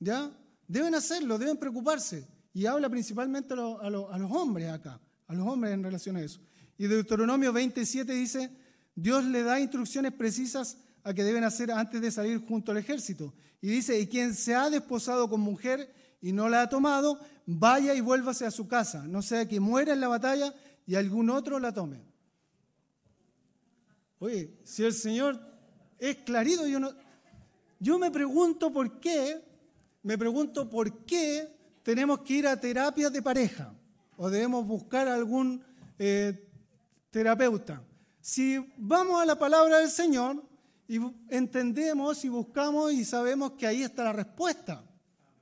[0.00, 0.34] ¿Ya?
[0.66, 2.26] Deben hacerlo, deben preocuparse.
[2.54, 6.40] Y habla principalmente a, los hombres acá, a los hombres en relación a eso.
[6.78, 8.50] Y Deuteronomio 27 dice,
[8.94, 13.34] Dios le da instrucciones precisas a que deben hacer antes de salir junto al ejército.
[13.60, 17.94] Y dice, y quien se ha desposado con mujer y no la ha tomado, vaya
[17.94, 20.54] y vuélvase a su casa, no sea que muera en la batalla
[20.86, 22.00] y algún otro la tome.
[24.18, 25.38] Oye, si el Señor
[25.98, 26.90] es clarito, yo no...
[27.78, 29.38] Yo me pregunto por qué,
[30.02, 33.74] me pregunto por qué tenemos que ir a terapias de pareja
[34.16, 35.62] o debemos buscar algún
[35.98, 36.48] eh,
[37.10, 37.82] terapeuta.
[38.20, 40.42] Si vamos a la palabra del Señor
[40.88, 44.82] y entendemos y buscamos y sabemos que ahí está la respuesta,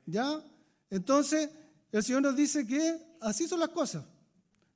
[0.07, 0.42] ¿ya?
[0.90, 1.50] Entonces,
[1.92, 4.04] el Señor nos dice que así son las cosas.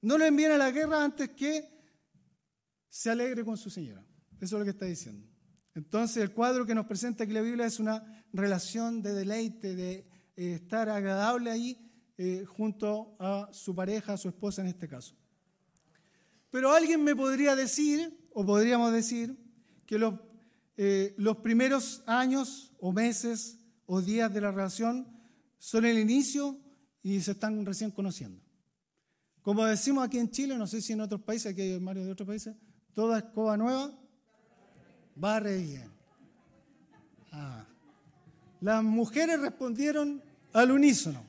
[0.01, 1.65] No le envíen a la guerra antes que
[2.89, 4.05] se alegre con su señora.
[4.41, 5.27] Eso es lo que está diciendo.
[5.75, 10.09] Entonces, el cuadro que nos presenta aquí la Biblia es una relación de deleite, de
[10.37, 15.17] eh, estar agradable ahí eh, junto a su pareja, a su esposa en este caso.
[16.51, 19.37] Pero alguien me podría decir, o podríamos decir,
[19.87, 20.15] que los,
[20.77, 25.07] eh, los primeros años o meses o días de la relación
[25.59, 26.59] son el inicio
[27.03, 28.48] y se están recién conociendo.
[29.49, 32.13] Como decimos aquí en Chile, no sé si en otros países, aquí hay varios de
[32.13, 32.55] otros países,
[32.93, 33.91] toda escoba nueva
[35.15, 35.91] barre bien.
[37.33, 37.65] Ah.
[38.61, 41.25] Las mujeres respondieron al unísono.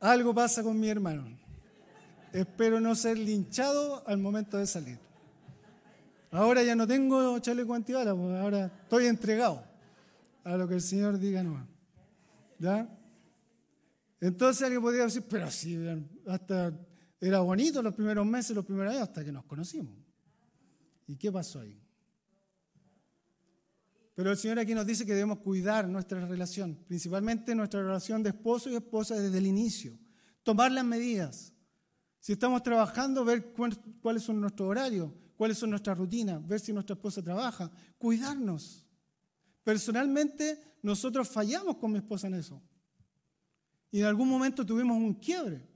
[0.00, 1.38] Algo pasa con mi hermano.
[2.32, 4.98] Espero no ser linchado al momento de salir.
[6.30, 9.62] Ahora ya no tengo chaleco antibalas, porque ahora estoy entregado
[10.44, 11.66] a lo que el Señor diga nomás.
[12.58, 12.88] ¿Ya?
[14.20, 15.78] Entonces alguien podría decir, pero si
[16.26, 16.78] hasta
[17.20, 19.94] era bonito los primeros meses, los primeros años, hasta que nos conocimos.
[21.06, 21.80] ¿Y qué pasó ahí?
[24.14, 28.30] Pero el Señor aquí nos dice que debemos cuidar nuestra relación, principalmente nuestra relación de
[28.30, 29.98] esposo y esposa desde el inicio.
[30.42, 31.54] Tomar las medidas.
[32.18, 33.54] Si estamos trabajando, ver
[34.02, 38.84] cuáles son nuestros horarios, cuáles son nuestras rutinas, ver si nuestra esposa trabaja, cuidarnos.
[39.64, 42.62] Personalmente, nosotros fallamos con mi esposa en eso.
[43.90, 45.66] Y en algún momento tuvimos un quiebre.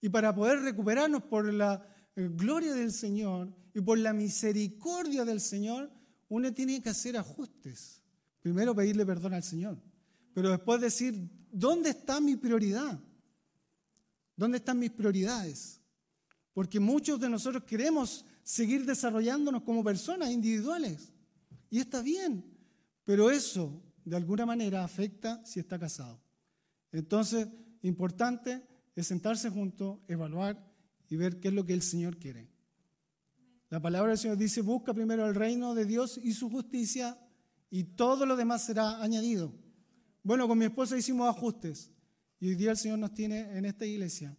[0.00, 1.86] Y para poder recuperarnos por la
[2.16, 5.90] eh, gloria del Señor y por la misericordia del Señor,
[6.28, 8.02] uno tiene que hacer ajustes.
[8.40, 9.78] Primero pedirle perdón al Señor,
[10.34, 13.00] pero después decir, ¿dónde está mi prioridad?
[14.36, 15.80] ¿Dónde están mis prioridades?
[16.52, 21.12] Porque muchos de nosotros queremos seguir desarrollándonos como personas individuales.
[21.70, 22.44] Y está bien,
[23.04, 26.23] pero eso de alguna manera afecta si está casado.
[26.94, 27.48] Entonces,
[27.82, 28.62] importante
[28.94, 30.64] es sentarse juntos, evaluar
[31.08, 32.48] y ver qué es lo que el Señor quiere.
[33.68, 37.18] La palabra del Señor dice, busca primero el reino de Dios y su justicia
[37.68, 39.52] y todo lo demás será añadido.
[40.22, 41.90] Bueno, con mi esposa hicimos ajustes
[42.38, 44.36] y hoy día el Señor nos tiene en esta iglesia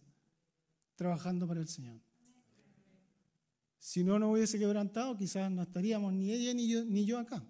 [0.94, 2.00] trabajando para el Señor.
[3.78, 7.44] Si no nos hubiese quebrantado, quizás no estaríamos ni ella ni yo, ni yo acá.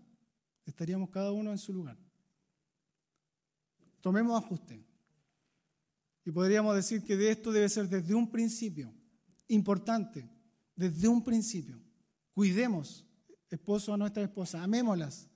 [0.65, 1.97] Estaríamos cada uno en su lugar.
[4.01, 4.86] Tomemos ajuste.
[6.27, 8.93] Y podríamos decir que de esto debe ser desde un principio,
[9.47, 10.29] importante,
[10.75, 11.81] desde un principio.
[12.35, 13.07] Cuidemos,
[13.49, 15.31] esposo a nuestra esposa, amémoslas,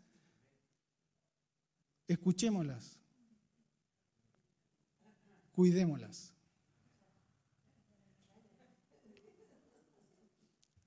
[2.09, 2.99] escuchémoslas,
[5.53, 6.35] cuidémoslas.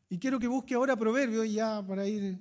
[0.10, 2.38] Y quiero que busque ahora Proverbios, ya para ir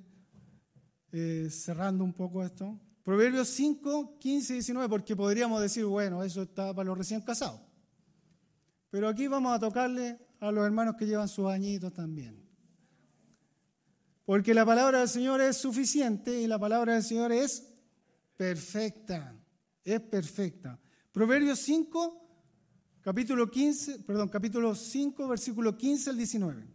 [1.13, 2.77] eh, cerrando un poco esto.
[3.03, 7.59] Proverbios 5, 15 y 19, porque podríamos decir, bueno, eso está para los recién casados.
[8.89, 12.41] Pero aquí vamos a tocarle a los hermanos que llevan sus añitos también.
[14.23, 17.67] Porque la palabra del Señor es suficiente y la palabra del Señor es
[18.37, 19.35] perfecta.
[19.83, 20.79] Es perfecta.
[21.11, 22.25] Proverbios 5,
[23.01, 26.67] capítulo 15, perdón, capítulo 5, versículo 15 al 19.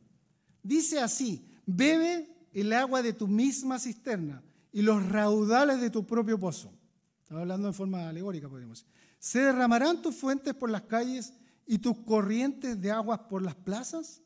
[0.62, 4.42] Dice así: Bebe el agua de tu misma cisterna
[4.78, 6.72] y los raudales de tu propio pozo.
[7.20, 8.94] Estaba hablando en forma alegórica, podríamos decir.
[9.18, 11.34] ¿Se derramarán tus fuentes por las calles
[11.66, 14.22] y tus corrientes de aguas por las plazas?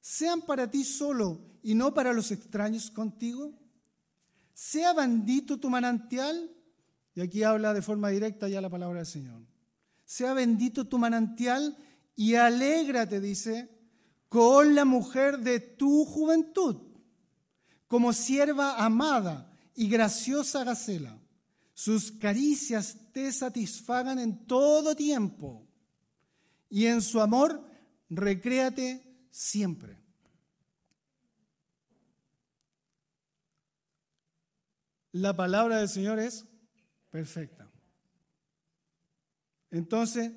[0.00, 3.52] ¿Sean para ti solo y no para los extraños contigo?
[4.54, 6.50] ¿Sea bendito tu manantial?
[7.14, 9.42] Y aquí habla de forma directa ya la palabra del Señor.
[10.06, 11.76] Sea bendito tu manantial
[12.16, 13.68] y alégrate, dice,
[14.30, 16.76] con la mujer de tu juventud,
[17.86, 19.47] como sierva amada
[19.78, 21.16] y graciosa Gacela.
[21.72, 25.64] Sus caricias te satisfagan en todo tiempo
[26.68, 27.64] y en su amor
[28.10, 29.96] recréate siempre.
[35.12, 36.44] La palabra del Señor es
[37.10, 37.70] perfecta.
[39.70, 40.32] Entonces,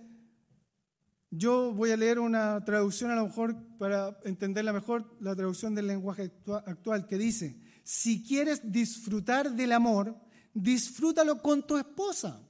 [1.31, 5.87] yo voy a leer una traducción a lo mejor para entenderla mejor, la traducción del
[5.87, 6.31] lenguaje
[6.67, 10.15] actual que dice, si quieres disfrutar del amor,
[10.53, 12.41] disfrútalo con tu esposa.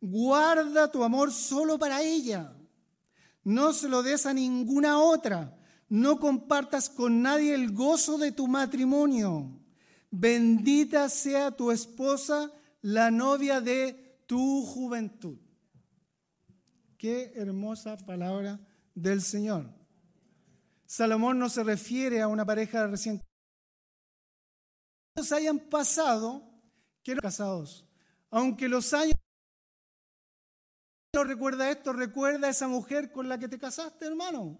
[0.00, 2.56] Guarda tu amor solo para ella.
[3.44, 5.56] No se lo des a ninguna otra.
[5.88, 9.60] No compartas con nadie el gozo de tu matrimonio.
[10.10, 15.38] Bendita sea tu esposa, la novia de tu juventud.
[16.96, 18.60] Qué hermosa palabra
[18.94, 19.70] del Señor.
[20.86, 23.22] Salomón no se refiere a una pareja recién
[25.32, 26.42] hayan pasado,
[27.02, 27.84] quiero casados,
[28.30, 29.14] aunque los años
[31.12, 34.58] no recuerda esto, recuerda a esa mujer con la que te casaste, hermano.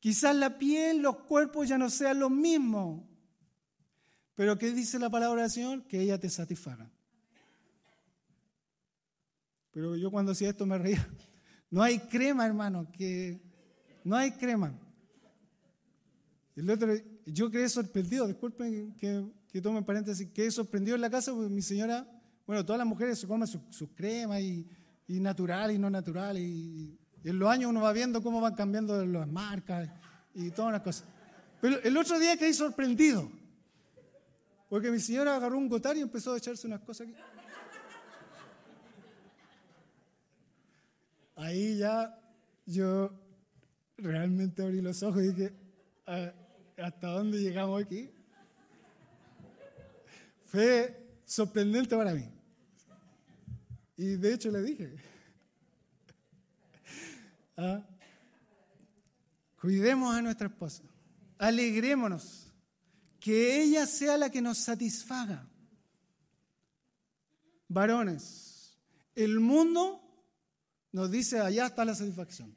[0.00, 3.02] Quizás la piel, los cuerpos ya no sean los mismos.
[4.34, 5.86] Pero ¿qué dice la palabra del Señor?
[5.86, 6.90] Que ella te satisfaga.
[9.70, 11.08] Pero yo cuando hacía esto me reía.
[11.70, 13.40] No hay crema, hermano, que
[14.04, 14.78] no hay crema.
[16.56, 16.88] El otro,
[17.26, 21.62] yo quedé sorprendido, disculpen que, que tomen paréntesis, quedé sorprendido en la casa porque mi
[21.62, 22.06] señora,
[22.46, 24.66] bueno, todas las mujeres se comen sus su cremas y,
[25.08, 26.38] y, natural y no natural.
[26.38, 29.88] Y, en los años uno va viendo cómo van cambiando las marcas
[30.34, 31.06] y todas las cosas.
[31.60, 33.30] Pero el otro día quedé sorprendido.
[34.68, 37.16] Porque mi señora agarró un gotario y empezó a echarse unas cosas aquí.
[41.36, 42.16] Ahí ya
[42.66, 43.10] yo
[43.96, 45.54] realmente abrí los ojos y dije,
[46.06, 46.32] ah,
[46.76, 48.10] hasta dónde llegamos aquí.
[50.46, 52.28] Fue sorprendente para mí.
[53.96, 54.96] Y de hecho le dije,
[57.56, 57.86] ah,
[59.60, 60.82] cuidemos a nuestra esposa,
[61.38, 62.52] alegrémonos,
[63.20, 65.48] que ella sea la que nos satisfaga.
[67.68, 68.76] Varones,
[69.14, 70.00] el mundo
[70.92, 72.54] nos dice, allá está la satisfacción.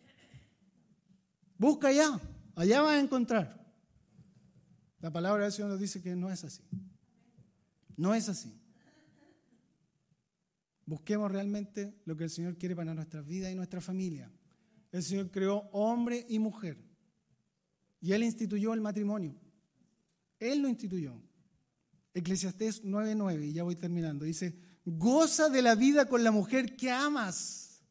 [1.57, 2.19] Busca allá,
[2.55, 3.56] allá vas a encontrar.
[5.07, 6.61] La palabra del Señor nos dice que no es así.
[7.95, 8.53] No es así.
[10.85, 14.29] Busquemos realmente lo que el Señor quiere para nuestra vida y nuestra familia.
[14.91, 16.83] El Señor creó hombre y mujer.
[18.01, 19.33] Y Él instituyó el matrimonio.
[20.41, 21.15] Él lo instituyó.
[22.13, 24.25] Eclesiastés 9:9, y ya voy terminando.
[24.25, 27.81] Dice, goza de la vida con la mujer que amas.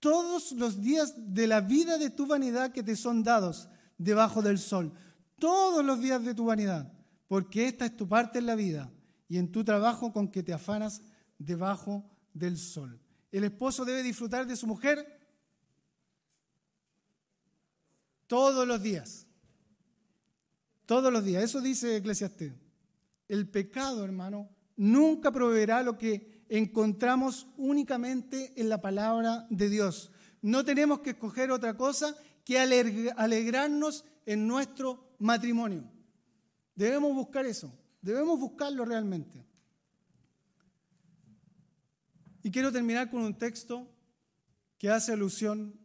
[0.00, 4.58] Todos los días de la vida de tu vanidad que te son dados debajo del
[4.58, 4.94] sol
[5.38, 6.92] todos los días de tu vanidad,
[7.26, 8.92] porque esta es tu parte en la vida
[9.28, 11.02] y en tu trabajo con que te afanas
[11.38, 13.00] debajo del sol.
[13.30, 15.18] El esposo debe disfrutar de su mujer
[18.26, 19.26] todos los días.
[20.86, 21.44] Todos los días.
[21.44, 22.54] Eso dice Eclesiastés.
[23.28, 30.10] El pecado, hermano, nunca proveerá lo que encontramos únicamente en la palabra de Dios.
[30.40, 35.90] No tenemos que escoger otra cosa que alegrarnos en nuestro matrimonio.
[36.74, 39.44] Debemos buscar eso, debemos buscarlo realmente.
[42.42, 43.88] Y quiero terminar con un texto
[44.78, 45.78] que hace alusión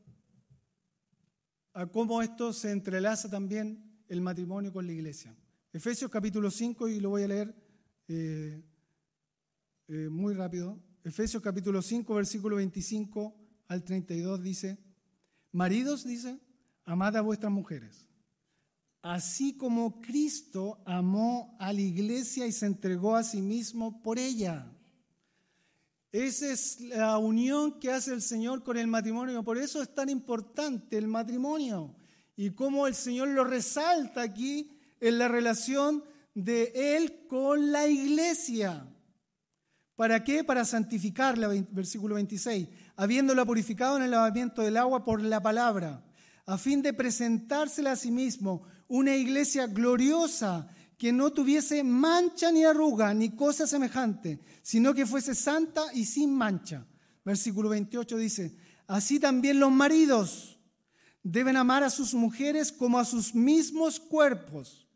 [1.73, 5.35] a cómo esto se entrelaza también el matrimonio con la iglesia.
[5.71, 7.55] Efesios capítulo 5, y lo voy a leer
[8.07, 8.63] eh,
[9.87, 10.79] eh, muy rápido.
[11.03, 13.35] Efesios capítulo 5, versículo 25
[13.67, 14.77] al 32 dice,
[15.51, 16.39] maridos, dice,
[16.85, 18.07] amad a vuestras mujeres,
[19.03, 24.65] así como Cristo amó a la iglesia y se entregó a sí mismo por ella.
[26.11, 29.43] Esa es la unión que hace el Señor con el matrimonio.
[29.43, 31.95] Por eso es tan importante el matrimonio.
[32.35, 38.87] Y cómo el Señor lo resalta aquí en la relación de Él con la iglesia.
[39.95, 40.43] ¿Para qué?
[40.43, 46.03] Para santificarla, versículo 26, habiéndola purificado en el lavamiento del agua por la palabra
[46.45, 48.63] a fin de presentársela a sí mismo
[48.93, 50.67] una iglesia gloriosa
[50.99, 56.31] que no tuviese mancha ni arruga ni cosa semejante, sino que fuese santa y sin
[56.31, 56.85] mancha.
[57.25, 60.59] Versículo 28 dice, así también los maridos
[61.23, 64.87] deben amar a sus mujeres como a sus mismos cuerpos.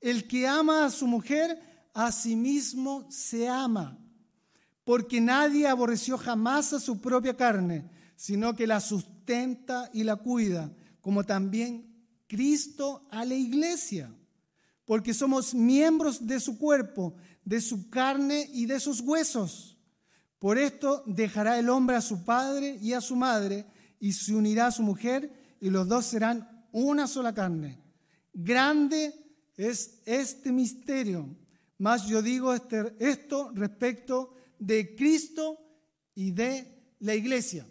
[0.00, 1.58] El que ama a su mujer,
[1.92, 3.98] a sí mismo se ama,
[4.84, 10.72] porque nadie aborreció jamás a su propia carne, sino que la sustenta y la cuida,
[11.00, 11.93] como también
[12.26, 14.14] Cristo a la iglesia,
[14.84, 17.14] porque somos miembros de su cuerpo,
[17.44, 19.78] de su carne y de sus huesos.
[20.38, 23.66] Por esto dejará el hombre a su padre y a su madre,
[23.98, 27.80] y se unirá a su mujer, y los dos serán una sola carne.
[28.32, 29.14] Grande
[29.56, 31.34] es este misterio,
[31.78, 35.58] mas yo digo este, esto respecto de Cristo
[36.14, 37.66] y de la iglesia.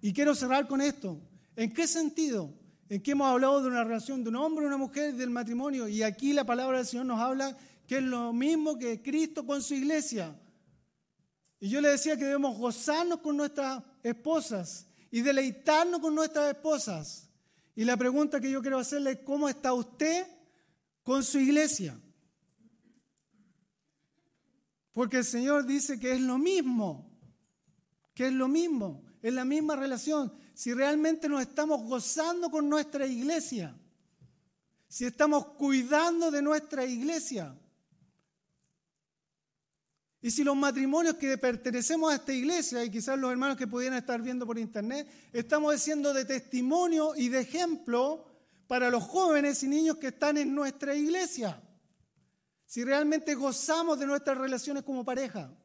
[0.00, 1.20] Y quiero cerrar con esto.
[1.56, 2.54] ¿En qué sentido?
[2.88, 5.88] En que hemos hablado de una relación de un hombre y una mujer, del matrimonio,
[5.88, 9.62] y aquí la palabra del Señor nos habla que es lo mismo que Cristo con
[9.62, 10.34] su iglesia.
[11.60, 17.28] Y yo le decía que debemos gozarnos con nuestras esposas y deleitarnos con nuestras esposas.
[17.74, 20.26] Y la pregunta que yo quiero hacerle es, ¿cómo está usted
[21.02, 21.98] con su iglesia?
[24.92, 27.07] Porque el Señor dice que es lo mismo,
[28.18, 33.06] que es lo mismo, es la misma relación si realmente nos estamos gozando con nuestra
[33.06, 33.78] iglesia,
[34.88, 37.56] si estamos cuidando de nuestra iglesia.
[40.20, 43.98] Y si los matrimonios que pertenecemos a esta iglesia, y quizás los hermanos que pudieran
[43.98, 48.26] estar viendo por internet, estamos siendo de testimonio y de ejemplo
[48.66, 51.62] para los jóvenes y niños que están en nuestra iglesia.
[52.66, 55.56] Si realmente gozamos de nuestras relaciones como pareja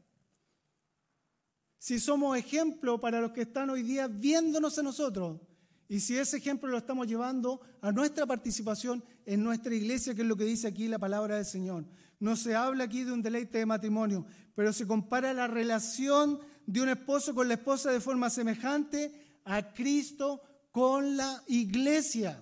[1.84, 5.42] si somos ejemplo para los que están hoy día viéndonos a nosotros
[5.90, 10.28] y si ese ejemplo lo estamos llevando a nuestra participación en nuestra iglesia, que es
[10.30, 11.84] lo que dice aquí la palabra del Señor.
[12.22, 14.26] No se habla aquí de un deleite de matrimonio,
[14.56, 19.74] pero se compara la relación de un esposo con la esposa de forma semejante a
[19.74, 22.42] Cristo con la iglesia.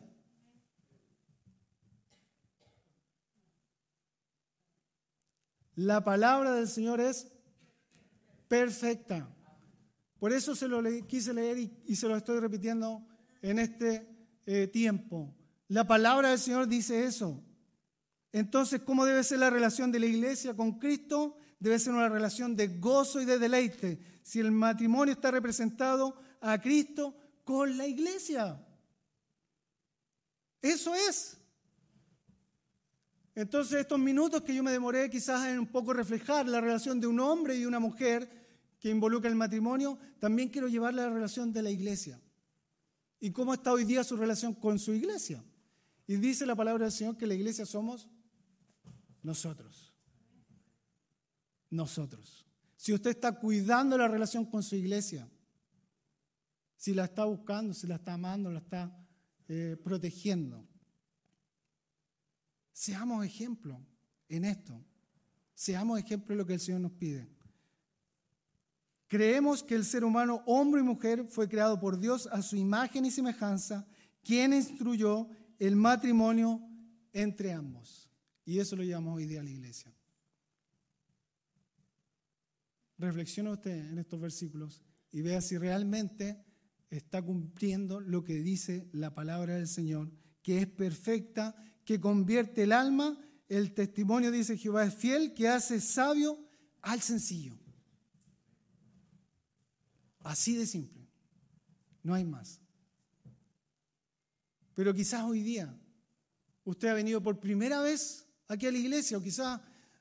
[5.73, 7.30] La palabra del Señor es
[8.51, 9.33] perfecta.
[10.19, 13.01] Por eso se lo quise leer y, se lo estoy repitiendo
[13.41, 14.05] en este
[14.45, 15.33] eh, tiempo.
[15.69, 17.41] La palabra del Señor dice eso.
[18.33, 21.37] Entonces, ¿cómo debe ser la relación de la iglesia con Cristo?
[21.61, 24.19] Debe ser una relación de gozo y de deleite.
[24.21, 28.61] Si el matrimonio está representado a Cristo con la iglesia.
[30.61, 31.37] Eso es.
[33.33, 37.07] Entonces, estos minutos que yo me demoré quizás en un poco reflejar la relación de
[37.07, 38.40] un hombre y una mujer
[38.81, 42.19] que involucra el matrimonio, también quiero llevarle a la relación de la iglesia.
[43.19, 45.43] ¿Y cómo está hoy día su relación con su iglesia?
[46.07, 48.09] Y dice la palabra del Señor que la iglesia somos
[49.21, 49.93] nosotros.
[51.69, 52.43] Nosotros.
[52.75, 55.29] Si usted está cuidando la relación con su iglesia,
[56.75, 59.07] si la está buscando, si la está amando, la está
[59.47, 60.67] eh, protegiendo,
[62.73, 63.79] seamos ejemplo
[64.27, 64.83] en esto.
[65.53, 67.29] Seamos ejemplo de lo que el Señor nos pide.
[69.11, 73.03] Creemos que el ser humano, hombre y mujer, fue creado por Dios a su imagen
[73.03, 73.85] y semejanza,
[74.23, 75.27] quien instruyó
[75.59, 76.61] el matrimonio
[77.11, 78.09] entre ambos.
[78.45, 79.93] Y eso lo llamamos hoy día la iglesia.
[82.97, 84.81] reflexione usted en estos versículos
[85.11, 86.45] y vea si realmente
[86.89, 90.09] está cumpliendo lo que dice la palabra del Señor,
[90.41, 91.53] que es perfecta,
[91.83, 93.19] que convierte el alma.
[93.49, 96.39] El testimonio, dice Jehová, es fiel, que hace sabio
[96.81, 97.60] al sencillo.
[100.23, 101.07] Así de simple.
[102.03, 102.59] No hay más.
[104.73, 105.73] Pero quizás hoy día
[106.63, 109.59] usted ha venido por primera vez aquí a la iglesia o quizás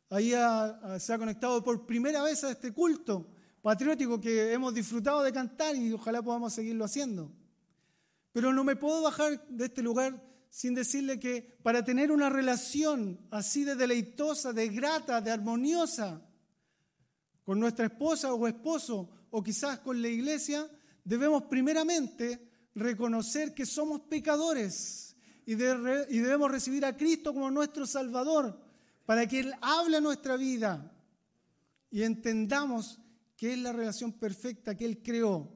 [0.08, 0.30] ahí
[0.98, 3.30] se ha conectado por primera vez a este culto
[3.62, 7.32] patriótico que hemos disfrutado de cantar y ojalá podamos seguirlo haciendo.
[8.32, 13.20] Pero no me puedo bajar de este lugar sin decirle que para tener una relación
[13.30, 16.22] así de deleitosa, de grata, de armoniosa
[17.44, 20.68] con nuestra esposa o esposo o quizás con la iglesia,
[21.04, 25.16] debemos primeramente reconocer que somos pecadores
[25.46, 28.60] y, debemos recibir a Cristo como nuestro Salvador
[29.06, 30.92] para que Él hable nuestra vida
[31.90, 33.00] y entendamos
[33.36, 35.52] que es la relación perfecta que Él creó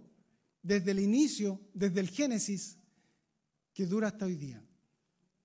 [0.62, 2.79] desde el inicio, desde el Génesis,
[3.72, 4.64] que dura hasta hoy día.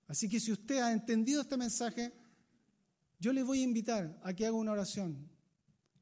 [0.08, 2.12] Así que si usted ha entendido este mensaje,
[3.20, 5.30] yo le voy a invitar a que haga una oración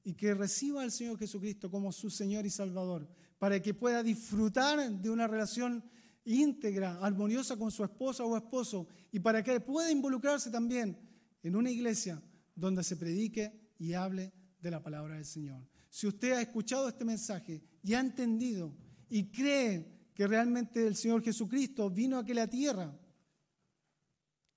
[0.09, 3.07] y que reciba al Señor Jesucristo como su Señor y Salvador,
[3.39, 5.85] para que pueda disfrutar de una relación
[6.25, 10.99] íntegra, armoniosa con su esposa o esposo, y para que pueda involucrarse también
[11.43, 12.23] en una iglesia
[12.55, 15.69] donde se predique y hable de la palabra del Señor.
[15.91, 18.75] Si usted ha escuchado este mensaje y ha entendido
[19.11, 22.99] y cree que realmente el Señor Jesucristo vino a aquella tierra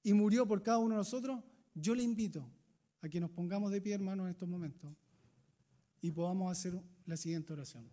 [0.01, 1.43] y murió por cada uno de nosotros,
[1.73, 2.49] yo le invito
[3.01, 4.95] a que nos pongamos de pie, hermanos, en estos momentos
[6.01, 7.87] y podamos hacer la siguiente oración.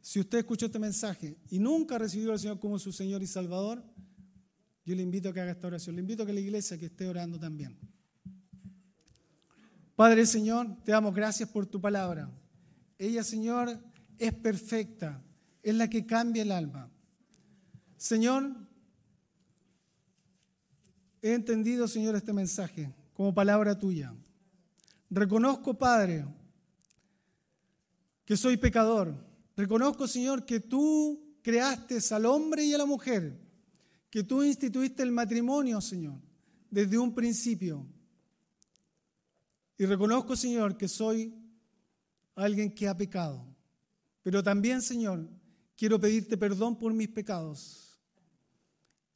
[0.00, 3.26] Si usted escuchó este mensaje y nunca ha recibido al Señor como su Señor y
[3.26, 3.84] Salvador,
[4.84, 5.96] yo le invito a que haga esta oración.
[5.96, 7.76] Le invito a que la iglesia que esté orando también.
[9.96, 12.30] Padre Señor, te damos gracias por tu palabra.
[12.98, 13.78] Ella, Señor,
[14.16, 15.22] es perfecta,
[15.62, 16.88] es la que cambia el alma.
[17.96, 18.65] Señor,
[21.26, 24.14] he entendido, Señor, este mensaje como palabra tuya.
[25.10, 26.24] Reconozco, Padre,
[28.24, 29.14] que soy pecador.
[29.56, 33.38] Reconozco, Señor, que tú creaste al hombre y a la mujer
[34.10, 36.20] que tú instituiste el matrimonio, Señor,
[36.70, 37.86] desde un principio.
[39.78, 41.34] Y reconozco, Señor, que soy
[42.34, 43.44] alguien que ha pecado.
[44.22, 45.28] Pero también, Señor,
[45.76, 47.85] quiero pedirte perdón por mis pecados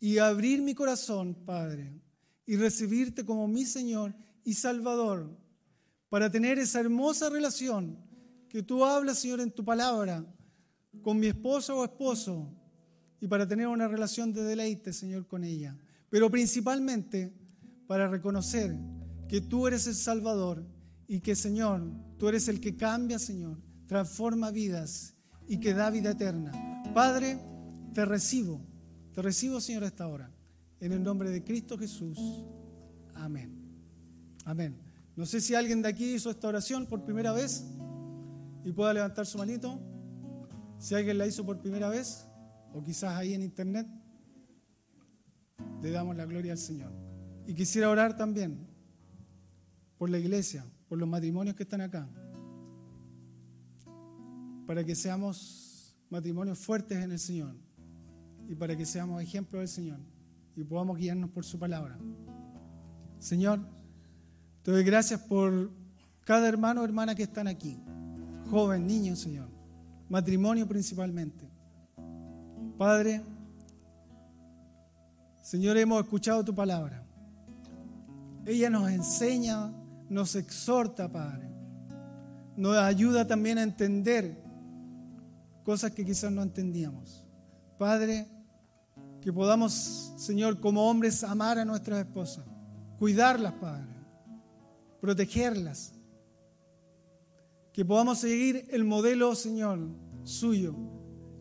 [0.01, 1.92] y abrir mi corazón, Padre,
[2.46, 5.38] y recibirte como mi Señor y Salvador,
[6.09, 7.98] para tener esa hermosa relación
[8.48, 10.24] que tú hablas, Señor, en tu palabra,
[11.03, 12.51] con mi esposo o esposo,
[13.20, 15.76] y para tener una relación de deleite, Señor, con ella.
[16.09, 17.32] Pero principalmente
[17.86, 18.74] para reconocer
[19.28, 20.64] que tú eres el Salvador
[21.07, 21.82] y que, Señor,
[22.18, 25.14] tú eres el que cambia, Señor, transforma vidas
[25.46, 26.53] y que da vida eterna.
[26.94, 27.38] Padre,
[27.92, 28.61] te recibo,
[29.12, 30.30] te recibo, Señor, a esta hora.
[30.80, 32.18] En el nombre de Cristo Jesús.
[33.14, 33.61] Amén.
[34.44, 34.78] Amén.
[35.16, 37.64] No sé si alguien de aquí hizo esta oración por primera vez
[38.64, 39.78] y pueda levantar su manito.
[40.78, 42.26] Si alguien la hizo por primera vez
[42.72, 43.86] o quizás ahí en internet,
[45.82, 46.92] le damos la gloria al Señor.
[47.46, 48.66] Y quisiera orar también
[49.98, 52.08] por la iglesia, por los matrimonios que están acá,
[54.66, 57.54] para que seamos matrimonios fuertes en el Señor
[58.51, 60.01] y para que seamos ejemplos del Señor
[60.57, 61.96] y podamos guiarnos por su palabra.
[63.20, 63.61] Señor,
[64.64, 65.70] te doy gracias por
[66.24, 67.80] cada hermano o hermana que están aquí,
[68.51, 69.48] joven, niño, Señor,
[70.09, 71.48] matrimonio principalmente.
[72.76, 73.22] Padre,
[75.42, 77.07] Señor, hemos escuchado tu palabra.
[78.44, 79.72] Ella nos enseña,
[80.09, 81.48] nos exhorta, Padre.
[82.57, 84.42] Nos ayuda también a entender
[85.62, 87.24] cosas que quizás no entendíamos.
[87.78, 88.26] Padre,
[89.21, 92.45] que podamos, Señor, como hombres, amar a nuestras esposas,
[92.99, 93.95] cuidarlas, Padre,
[95.01, 95.93] protegerlas.
[97.73, 99.79] Que podamos seguir el modelo, Señor,
[100.25, 100.75] suyo,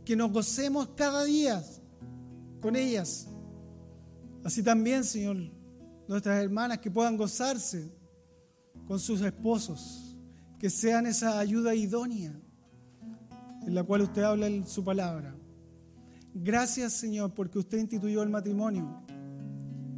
[0.05, 1.63] que nos gocemos cada día
[2.61, 3.27] con ellas.
[4.43, 5.37] Así también, Señor,
[6.07, 7.91] nuestras hermanas que puedan gozarse
[8.87, 10.17] con sus esposos,
[10.59, 12.33] que sean esa ayuda idónea
[13.65, 15.38] en la cual usted habla en su palabra.
[16.33, 19.03] Gracias, Señor, porque usted instituyó el matrimonio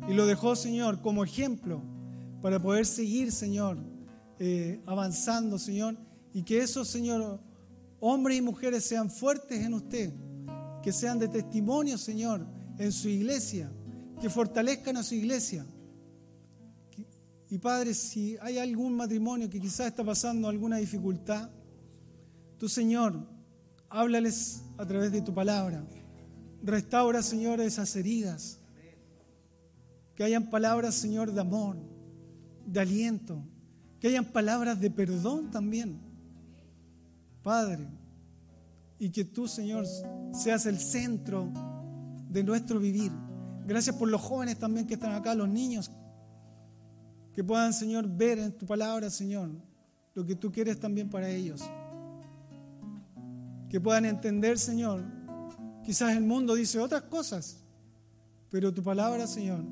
[0.07, 1.81] y lo dejó, Señor, como ejemplo
[2.41, 3.77] para poder seguir, Señor,
[4.39, 5.95] eh, avanzando, Señor,
[6.33, 7.39] y que eso, Señor,
[7.99, 10.11] hombres y mujeres sean fuertes en usted,
[10.81, 12.47] que sean de testimonio, Señor,
[12.79, 13.71] en su iglesia,
[14.19, 15.65] que fortalezcan a su iglesia.
[17.49, 21.49] Y Padre, si hay algún matrimonio que quizás está pasando alguna dificultad,
[22.57, 23.27] tu Señor,
[23.89, 25.85] háblales a través de tu palabra.
[26.63, 28.59] Restaura, Señor, esas heridas.
[30.15, 31.77] Que hayan palabras, Señor, de amor,
[32.65, 33.43] de aliento.
[33.99, 35.99] Que hayan palabras de perdón también.
[37.43, 37.87] Padre,
[38.99, 39.85] y que tú, Señor,
[40.31, 41.51] seas el centro
[42.29, 43.11] de nuestro vivir.
[43.65, 45.91] Gracias por los jóvenes también que están acá, los niños
[47.33, 49.49] que puedan, Señor, ver en tu palabra, Señor,
[50.13, 51.61] lo que tú quieres también para ellos.
[53.69, 55.03] Que puedan entender, Señor,
[55.83, 57.57] quizás el mundo dice otras cosas,
[58.49, 59.63] pero tu palabra, Señor,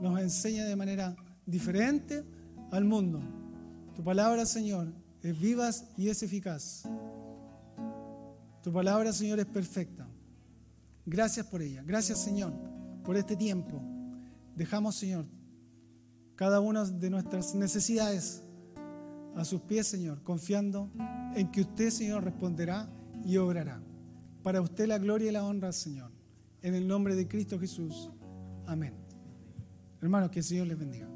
[0.00, 2.24] nos enseña de manera diferente
[2.70, 3.20] al mundo.
[3.94, 4.92] Tu palabra, Señor,
[5.22, 6.84] es viva y es eficaz.
[8.62, 10.06] Tu palabra, Señor, es perfecta.
[11.06, 11.82] Gracias por ella.
[11.84, 12.52] Gracias, Señor,
[13.02, 13.80] por este tiempo.
[14.54, 15.24] Dejamos, Señor,
[16.36, 18.42] cada una de nuestras necesidades
[19.34, 20.90] a sus pies, Señor, confiando
[21.34, 22.88] en que usted, Señor, responderá
[23.24, 23.80] y obrará.
[24.42, 26.10] Para usted la gloria y la honra, Señor.
[26.62, 28.10] En el nombre de Cristo Jesús.
[28.66, 28.94] Amén.
[30.00, 31.08] Hermanos, que el Señor les bendiga.